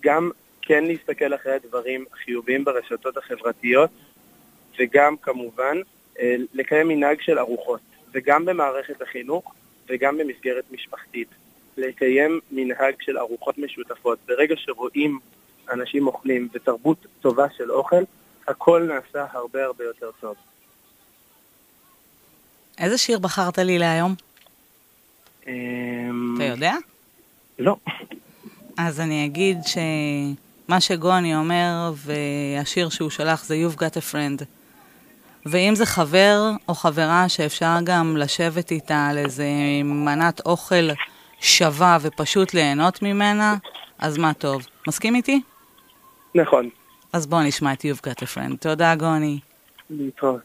[0.00, 0.30] גם
[0.62, 3.90] כן להסתכל אחרי הדברים החיוביים ברשתות החברתיות,
[4.78, 5.76] וגם כמובן
[6.20, 7.80] אה, לקיים מנהג של ארוחות,
[8.12, 9.54] וגם במערכת החינוך
[9.88, 11.28] וגם במסגרת משפחתית.
[11.76, 14.18] לקיים מנהג של ארוחות משותפות.
[14.26, 15.18] ברגע שרואים
[15.72, 18.02] אנשים אוכלים ותרבות טובה של אוכל,
[18.48, 20.34] הכל נעשה הרבה הרבה יותר טוב.
[22.78, 24.14] איזה שיר בחרת לי להיום?
[25.46, 26.74] אמ, אתה יודע?
[27.58, 27.76] לא.
[28.78, 34.44] אז אני אגיד שמה שגוני אומר, והשיר שהוא שלח זה You've got a friend.
[35.46, 39.46] ואם זה חבר או חברה שאפשר גם לשבת איתה על איזה
[39.84, 40.88] מנת אוכל
[41.44, 43.56] שווה ופשוט ליהנות ממנה,
[43.98, 44.66] אז מה טוב.
[44.88, 45.42] מסכים איתי?
[46.34, 46.68] נכון.
[47.12, 48.56] אז בואו נשמע את You've got a friend.
[48.60, 49.38] תודה, גוני.
[49.90, 50.40] להתראות.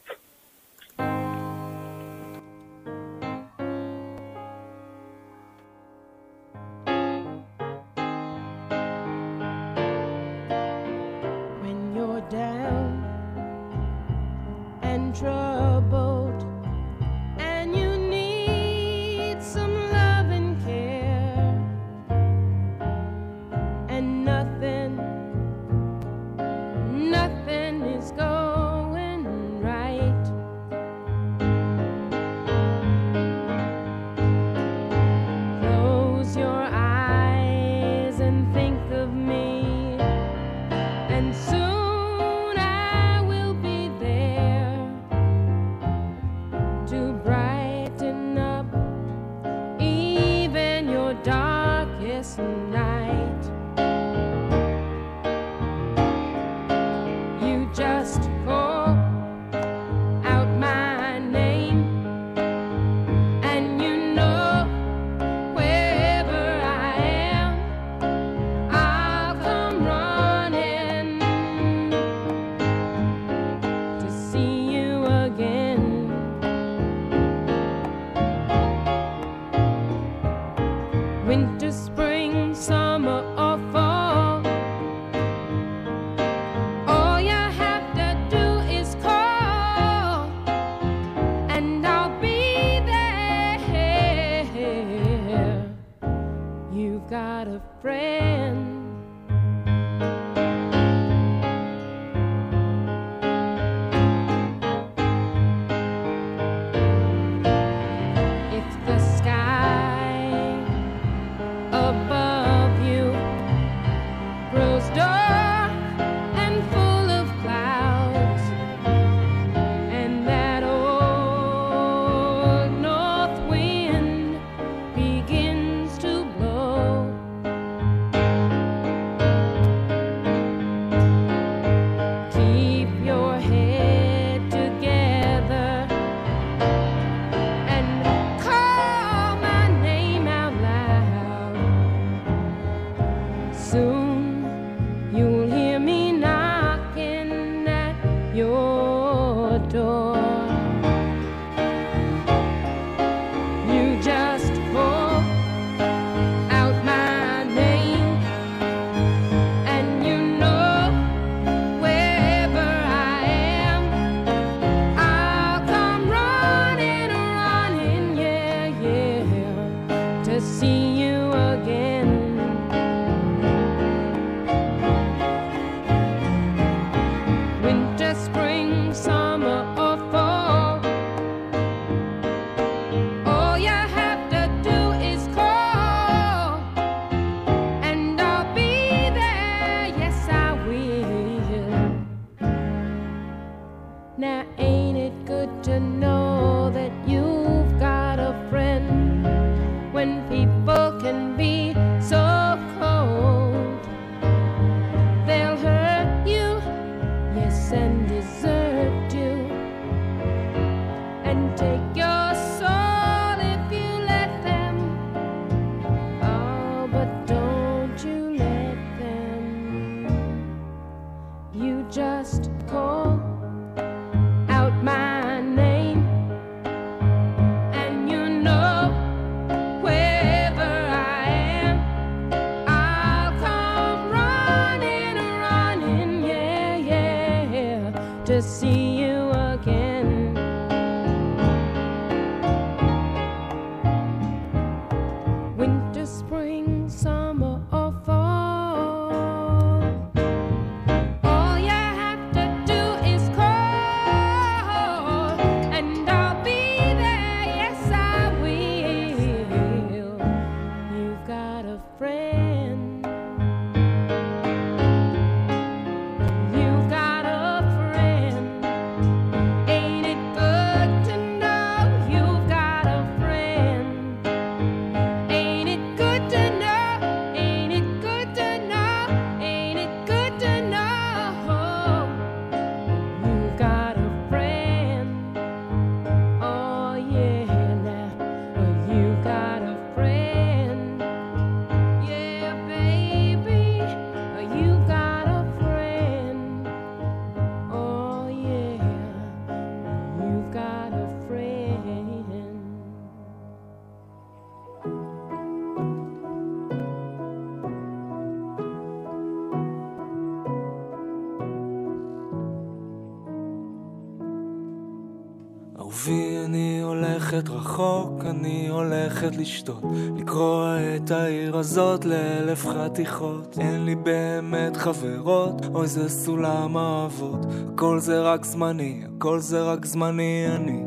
[319.40, 319.84] לשתות,
[320.18, 323.58] לקרוע את העיר הזאת לאלף חתיכות.
[323.60, 329.86] אין לי באמת חברות, אוי זה סולם אהבות, הכל זה רק זמני, הכל זה רק
[329.86, 330.84] זמני אני.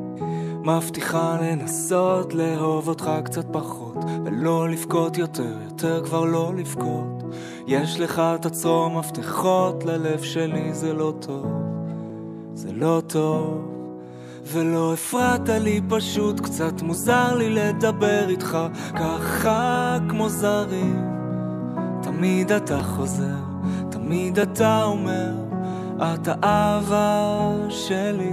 [0.65, 7.23] מבטיחה לנסות לאהוב אותך קצת פחות, ולא לבכות יותר, יותר כבר לא לבכות.
[7.67, 11.47] יש לך תצרור מפתחות, ללב שלי זה לא טוב,
[12.55, 13.72] זה לא טוב.
[14.47, 18.59] ולא הפרעת לי פשוט, קצת מוזר לי לדבר איתך
[18.95, 21.09] ככה כמו זרים.
[22.03, 23.37] תמיד אתה חוזר,
[23.91, 25.33] תמיד אתה אומר,
[25.97, 28.33] את האהבה שלי.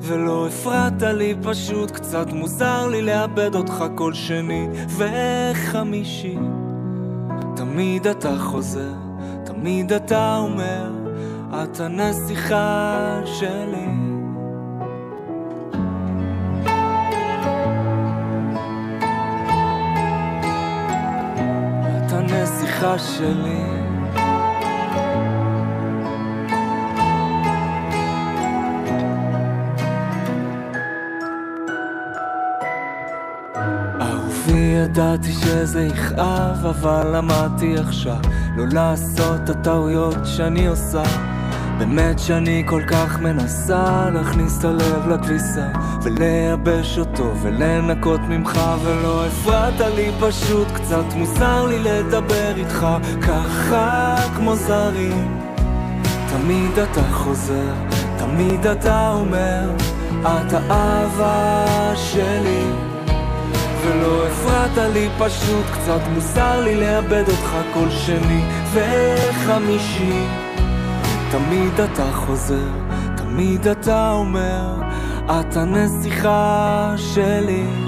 [0.00, 6.38] ולא הפרעת לי פשוט, קצת מוזר לי לאבד אותך כל שני וחמישי.
[7.56, 8.94] תמיד אתה חוזר,
[9.44, 10.90] תמיד אתה אומר,
[11.62, 14.05] את הנסיכה שלי.
[22.30, 23.62] הנסיכה שלי.
[34.00, 38.16] אהובי, ידעתי שזה יכאב, אבל למדתי עכשיו
[38.56, 41.25] לא לעשות את הטעויות שאני עושה.
[41.78, 45.66] באמת שאני כל כך מנסה להכניס את הלב לכביסה
[46.02, 52.86] ולייבש אותו ולנקות ממך ולא הפרעת לי פשוט קצת מוזר לי לדבר איתך
[53.22, 55.38] ככה כמו זרים.
[56.28, 57.74] תמיד אתה חוזר,
[58.18, 59.70] תמיד אתה אומר
[60.22, 61.66] את האהבה
[61.96, 62.64] שלי.
[63.84, 70.45] ולא הפרעת לי פשוט קצת מוזר לי לאבד אותך כל שני וחמישי
[71.30, 72.68] תמיד אתה חוזר,
[73.16, 74.74] תמיד אתה אומר,
[75.24, 77.85] את הנסיכה שלי.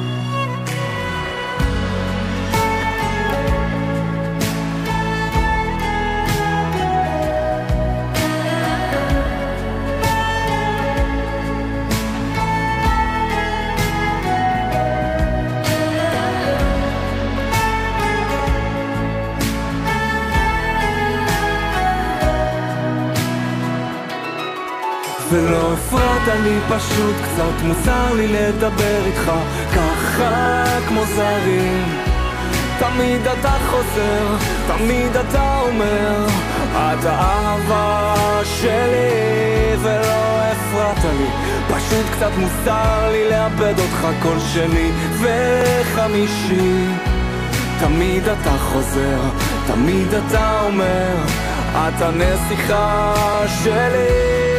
[26.68, 29.32] פשוט קצת מוזר לי לדבר איתך
[29.76, 31.84] ככה כמו זרים.
[32.78, 36.26] תמיד אתה חוזר, תמיד אתה אומר
[36.74, 38.14] את האהבה
[38.44, 41.26] שלי ולא הפרעת לי.
[41.68, 46.86] פשוט קצת מוזר לי לאבד אותך כל שני וחמישי.
[47.80, 49.20] תמיד אתה חוזר,
[49.66, 51.14] תמיד אתה אומר
[51.74, 53.14] את הנסיכה
[53.62, 54.57] שלי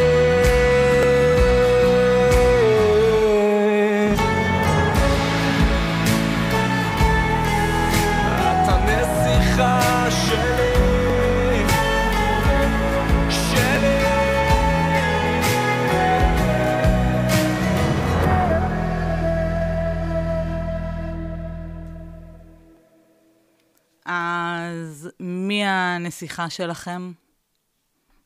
[25.96, 27.12] הנסיכה שלכם?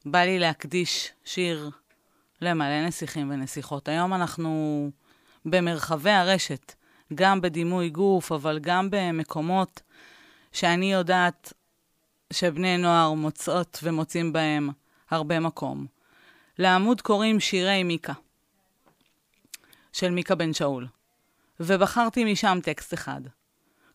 [0.06, 1.70] בא לי להקדיש שיר
[2.42, 3.88] למלא נסיכים ונסיכות.
[3.88, 4.92] היום אנחנו
[5.46, 6.74] במרחבי הרשת,
[7.16, 9.82] גם בדימוי גוף, אבל גם במקומות
[10.52, 11.54] שאני יודעת
[12.34, 14.70] שבני נוער מוצאות ומוצאים בהם
[15.10, 15.86] הרבה מקום.
[16.60, 18.14] לעמוד קוראים שירי מיקה,
[19.94, 20.88] של מיקה בן שאול,
[21.60, 23.22] ובחרתי משם טקסט אחד.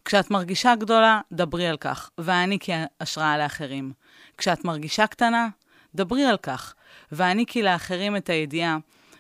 [0.09, 3.92] כשאת מרגישה גדולה, דברי על כך, והעניקי השראה לאחרים.
[4.38, 5.48] כשאת מרגישה קטנה,
[5.94, 6.74] דברי על כך,
[7.12, 8.78] והעניקי לאחרים את הידיעה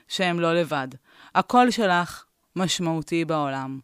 [0.08, 0.88] שהם לא לבד.
[1.34, 2.24] הקול שלך
[2.56, 3.80] משמעותי בעולם.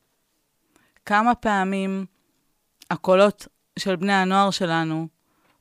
[1.06, 2.06] כמה פעמים
[2.90, 3.48] הקולות
[3.78, 5.08] של בני הנוער שלנו,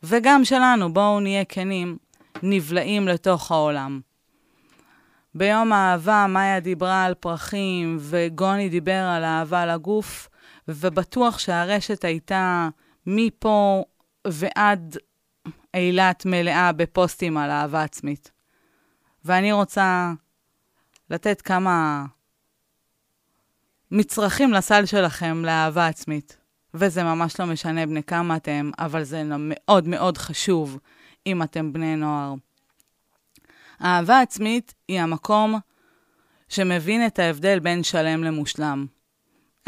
[0.03, 1.97] וגם שלנו, בואו נהיה כנים,
[2.43, 4.01] נבלעים לתוך העולם.
[5.35, 10.29] ביום האהבה מאיה דיברה על פרחים, וגוני דיבר על אהבה לגוף,
[10.67, 12.69] ובטוח שהרשת הייתה
[13.07, 13.83] מפה
[14.27, 14.97] ועד
[15.73, 18.31] אילת מלאה בפוסטים על אהבה עצמית.
[19.25, 20.13] ואני רוצה
[21.09, 22.05] לתת כמה
[23.91, 26.37] מצרכים לסל שלכם לאהבה עצמית.
[26.73, 30.79] וזה ממש לא משנה בני כמה אתם, אבל זה מאוד מאוד חשוב
[31.27, 32.33] אם אתם בני נוער.
[33.83, 35.59] אהבה עצמית היא המקום
[36.49, 38.85] שמבין את ההבדל בין שלם למושלם.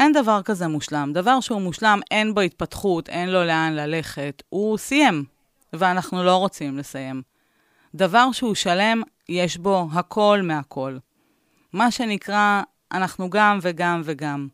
[0.00, 1.12] אין דבר כזה מושלם.
[1.12, 4.42] דבר שהוא מושלם, אין בו התפתחות, אין לו לאן ללכת.
[4.48, 5.24] הוא סיים,
[5.72, 7.22] ואנחנו לא רוצים לסיים.
[7.94, 10.98] דבר שהוא שלם, יש בו הכל מהכל.
[11.72, 14.48] מה שנקרא, אנחנו גם וגם וגם.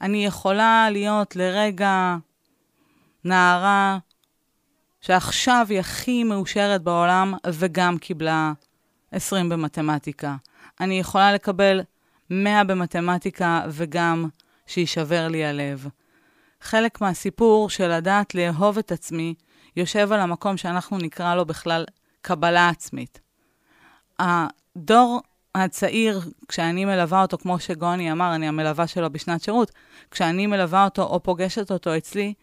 [0.00, 2.16] אני יכולה להיות לרגע
[3.24, 3.98] נערה
[5.00, 8.52] שעכשיו היא הכי מאושרת בעולם וגם קיבלה
[9.12, 10.36] 20 במתמטיקה.
[10.80, 11.80] אני יכולה לקבל
[12.30, 14.28] 100 במתמטיקה וגם
[14.70, 15.86] שיישבר לי הלב.
[16.60, 19.34] חלק מהסיפור של לדעת לאהוב את עצמי
[19.76, 21.84] יושב על המקום שאנחנו נקרא לו בכלל
[22.22, 23.20] קבלה עצמית.
[24.18, 25.20] הדור
[25.54, 29.70] הצעיר, כשאני מלווה אותו, כמו שגוני אמר, אני המלווה שלו בשנת שירות,
[30.10, 32.34] כשאני מלווה אותו או פוגשת אותו אצלי,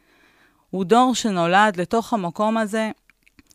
[0.69, 2.91] הוא דור שנולד לתוך המקום הזה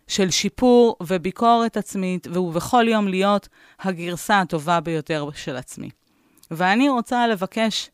[0.09, 3.49] של שיפור וביקורת עצמית, והוא בכל יום להיות
[3.81, 5.91] הגרסה הטובה ביותר של עצמי.
[6.51, 7.91] ואני רוצה לבקש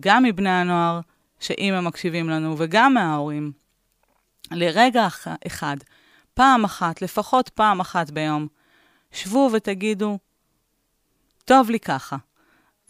[0.00, 1.00] גם מבני הנוער,
[1.40, 3.52] שאם הם מקשיבים לנו, וגם מההורים,
[4.50, 5.08] לרגע
[5.46, 5.76] אחד,
[6.34, 8.46] פעם אחת, לפחות פעם אחת ביום,
[9.12, 10.18] שבו ותגידו,
[11.44, 12.16] טוב לי ככה.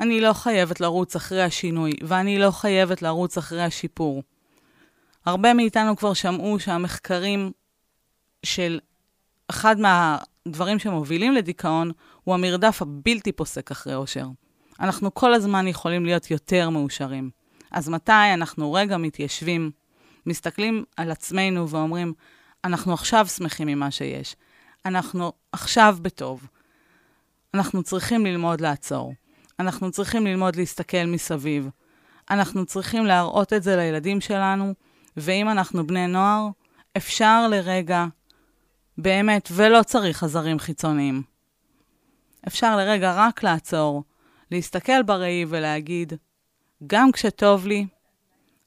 [0.00, 4.22] אני לא חייבת לרוץ אחרי השינוי, ואני לא חייבת לרוץ אחרי השיפור.
[5.26, 7.52] הרבה מאיתנו כבר שמעו שהמחקרים
[8.42, 8.80] של
[9.50, 11.92] אחד מהדברים שמובילים לדיכאון
[12.24, 14.26] הוא המרדף הבלתי פוסק אחרי אושר.
[14.80, 17.30] אנחנו כל הזמן יכולים להיות יותר מאושרים.
[17.70, 19.70] אז מתי אנחנו רגע מתיישבים,
[20.26, 22.12] מסתכלים על עצמנו ואומרים,
[22.64, 24.36] אנחנו עכשיו שמחים ממה שיש.
[24.86, 26.46] אנחנו עכשיו בטוב.
[27.54, 29.14] אנחנו צריכים ללמוד לעצור.
[29.60, 31.68] אנחנו צריכים ללמוד להסתכל מסביב.
[32.30, 34.74] אנחנו צריכים להראות את זה לילדים שלנו,
[35.16, 36.48] ואם אנחנו בני נוער,
[36.96, 38.06] אפשר לרגע,
[38.98, 41.22] באמת, ולא צריך עזרים חיצוניים.
[42.46, 44.02] אפשר לרגע רק לעצור,
[44.50, 46.12] להסתכל בראי ולהגיד,
[46.86, 47.86] גם כשטוב לי,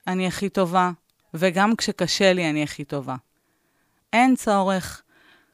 [0.07, 0.91] אני הכי טובה,
[1.33, 3.15] וגם כשקשה לי, אני הכי טובה.
[4.13, 5.01] אין צורך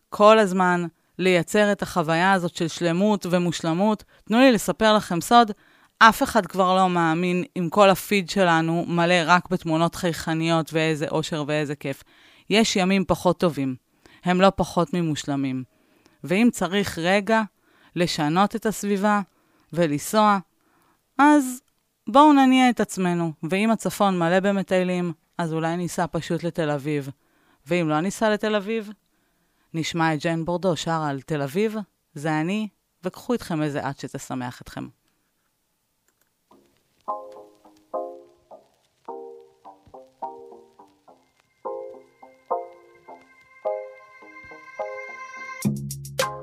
[0.09, 0.85] כל הזמן
[1.19, 4.03] לייצר את החוויה הזאת של שלמות ומושלמות.
[4.23, 5.51] תנו לי לספר לכם סוד,
[5.99, 11.43] אף אחד כבר לא מאמין אם כל הפיד שלנו מלא רק בתמונות חייכניות ואיזה אושר
[11.47, 12.03] ואיזה כיף.
[12.49, 13.75] יש ימים פחות טובים,
[14.23, 15.63] הם לא פחות ממושלמים.
[16.23, 17.41] ואם צריך רגע
[17.95, 19.21] לשנות את הסביבה
[19.73, 20.37] ולנסוע,
[21.17, 21.61] אז
[22.07, 27.09] בואו נניע את עצמנו, ואם הצפון מלא במטיילים, אז אולי ניסע פשוט לתל אביב.
[27.67, 28.89] ואם לא ניסע לתל אביב,
[29.73, 31.75] נשמע את ג'ן בורדו שר על תל אביב,
[32.13, 32.67] זה אני,
[33.03, 34.87] וקחו איתכם איזה עד שתשמח אתכם.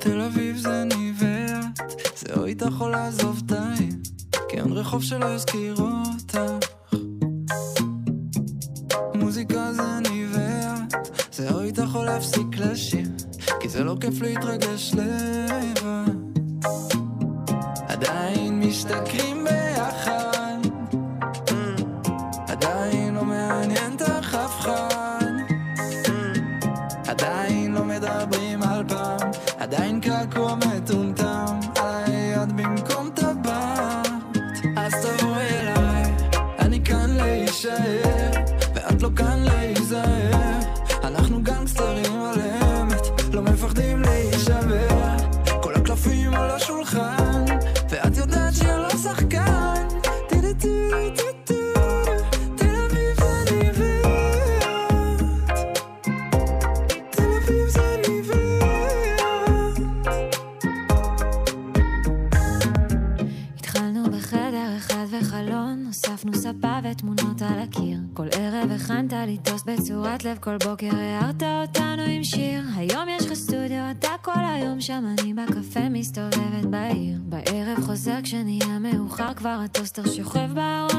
[0.01, 1.06] תל אביב זה אני
[2.47, 3.88] איתך או לעזוב די,
[4.49, 6.38] כי אין רחוב שלא יזכיר אותך.
[9.14, 13.09] מוזיקה זה אני ואת, זה או איתך או להפסיק לשיר,
[13.61, 16.14] כי זה לא כיף להתרגש לבד.
[17.88, 19.45] עדיין משתכרים
[70.27, 72.62] לב כל בוקר, הערת אותנו עם שיר.
[72.77, 77.18] היום יש לך סטודיו, אתה כל היום שם, אני בקפה מסתובבת בעיר.
[77.22, 80.95] בערב חוזר כשנהיה מאוחר, כבר הטוסטר שוכב בארון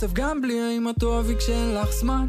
[0.00, 2.26] כסף, גם בלי, האם את תאהבי כשאין לך זמן?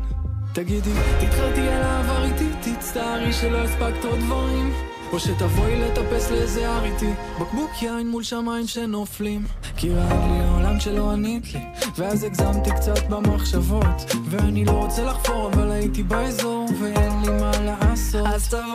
[0.54, 4.74] תגידי, תתחרתי על העבר איתי, תצטערי שלא הספקת עוד דברים.
[5.12, 7.10] או שתבואי לטפס לאיזה הר איתי.
[7.42, 9.46] בקבוק יין מול שמיים שנופלים.
[9.78, 11.60] כי רעד לי העולם כשלא ענית לי.
[11.98, 14.16] ואז הגזמתי קצת במחשבות.
[14.30, 18.28] ואני לא רוצה לחפור אבל הייתי באזור ואין לי מה לעשות.
[18.28, 18.71] אז תבואי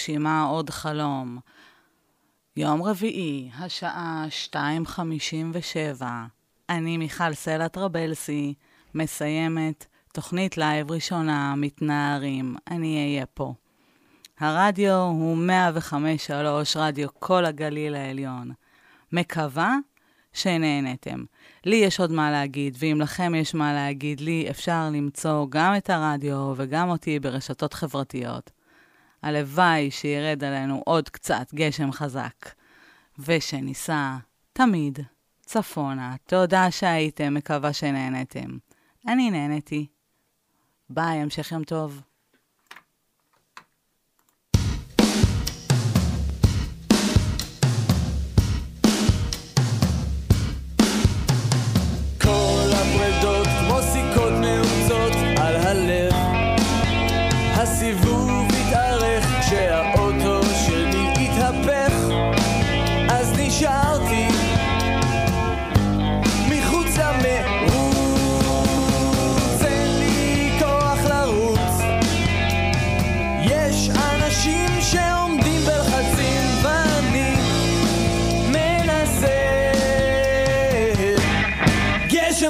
[0.00, 1.38] מגשימה עוד חלום.
[2.56, 6.02] יום רביעי, השעה 2:57.
[6.68, 8.54] אני מיכל סלע טרבלסי,
[8.94, 13.54] מסיימת תוכנית לייב ראשונה, מתנערים, אני אהיה פה.
[14.38, 18.50] הרדיו הוא 105.3, רדיו קול הגליל העליון.
[19.12, 19.76] מקווה
[20.32, 21.24] שנהנתם.
[21.64, 25.90] לי יש עוד מה להגיד, ואם לכם יש מה להגיד לי, אפשר למצוא גם את
[25.90, 28.50] הרדיו וגם אותי ברשתות חברתיות.
[29.22, 32.48] הלוואי שירד עלינו עוד קצת גשם חזק,
[33.18, 34.16] ושניסע
[34.52, 34.98] תמיד
[35.40, 36.14] צפונה.
[36.26, 38.58] תודה שהייתם, מקווה שנהנתם.
[39.08, 39.86] אני נהניתי.
[40.90, 42.02] ביי, המשך יום טוב.
[57.70, 61.92] הסיבוב התארך כשהאוטו שלי התהפך
[63.08, 64.28] אז נשארתי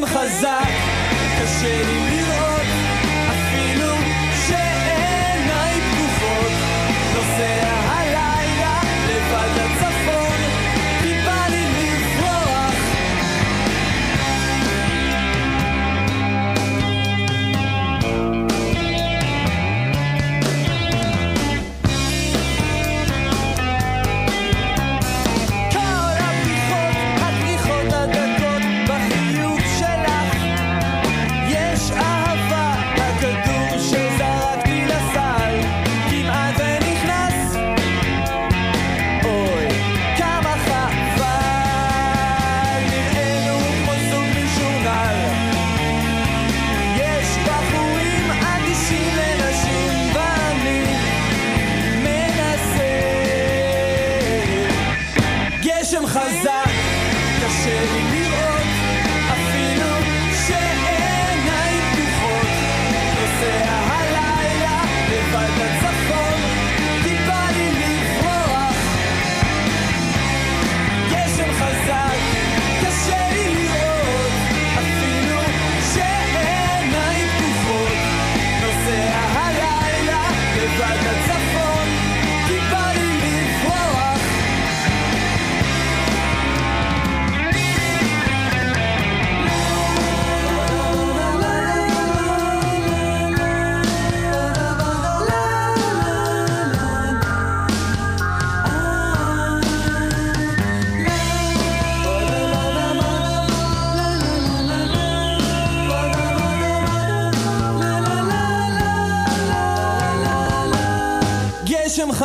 [0.07, 0.69] חזק,
[1.43, 2.00] קשה לי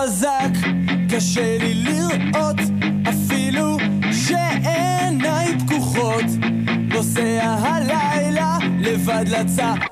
[0.05, 0.51] חזק,
[1.09, 2.55] קשה לי לראות,
[3.09, 3.77] אפילו
[4.11, 6.25] שעיניי פקוחות.
[6.93, 9.84] נוסע הלילה לבד לצפון.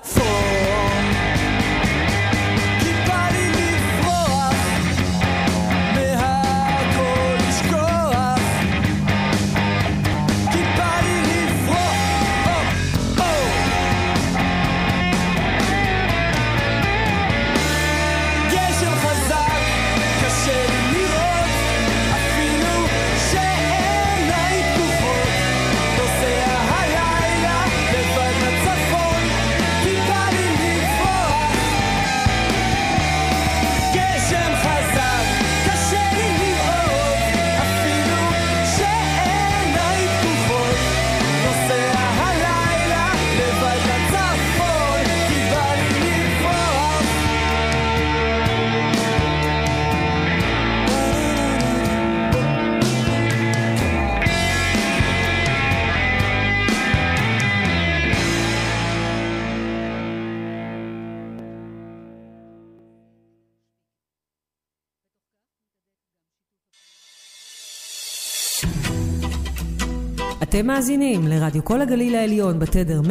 [70.56, 73.08] אתם מאזינים לרדיו כל הגליל העליון בתדר 105.3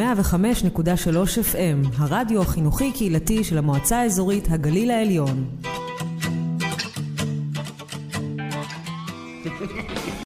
[1.53, 5.45] FM, הרדיו החינוכי-קהילתי של המועצה האזורית הגליל העליון.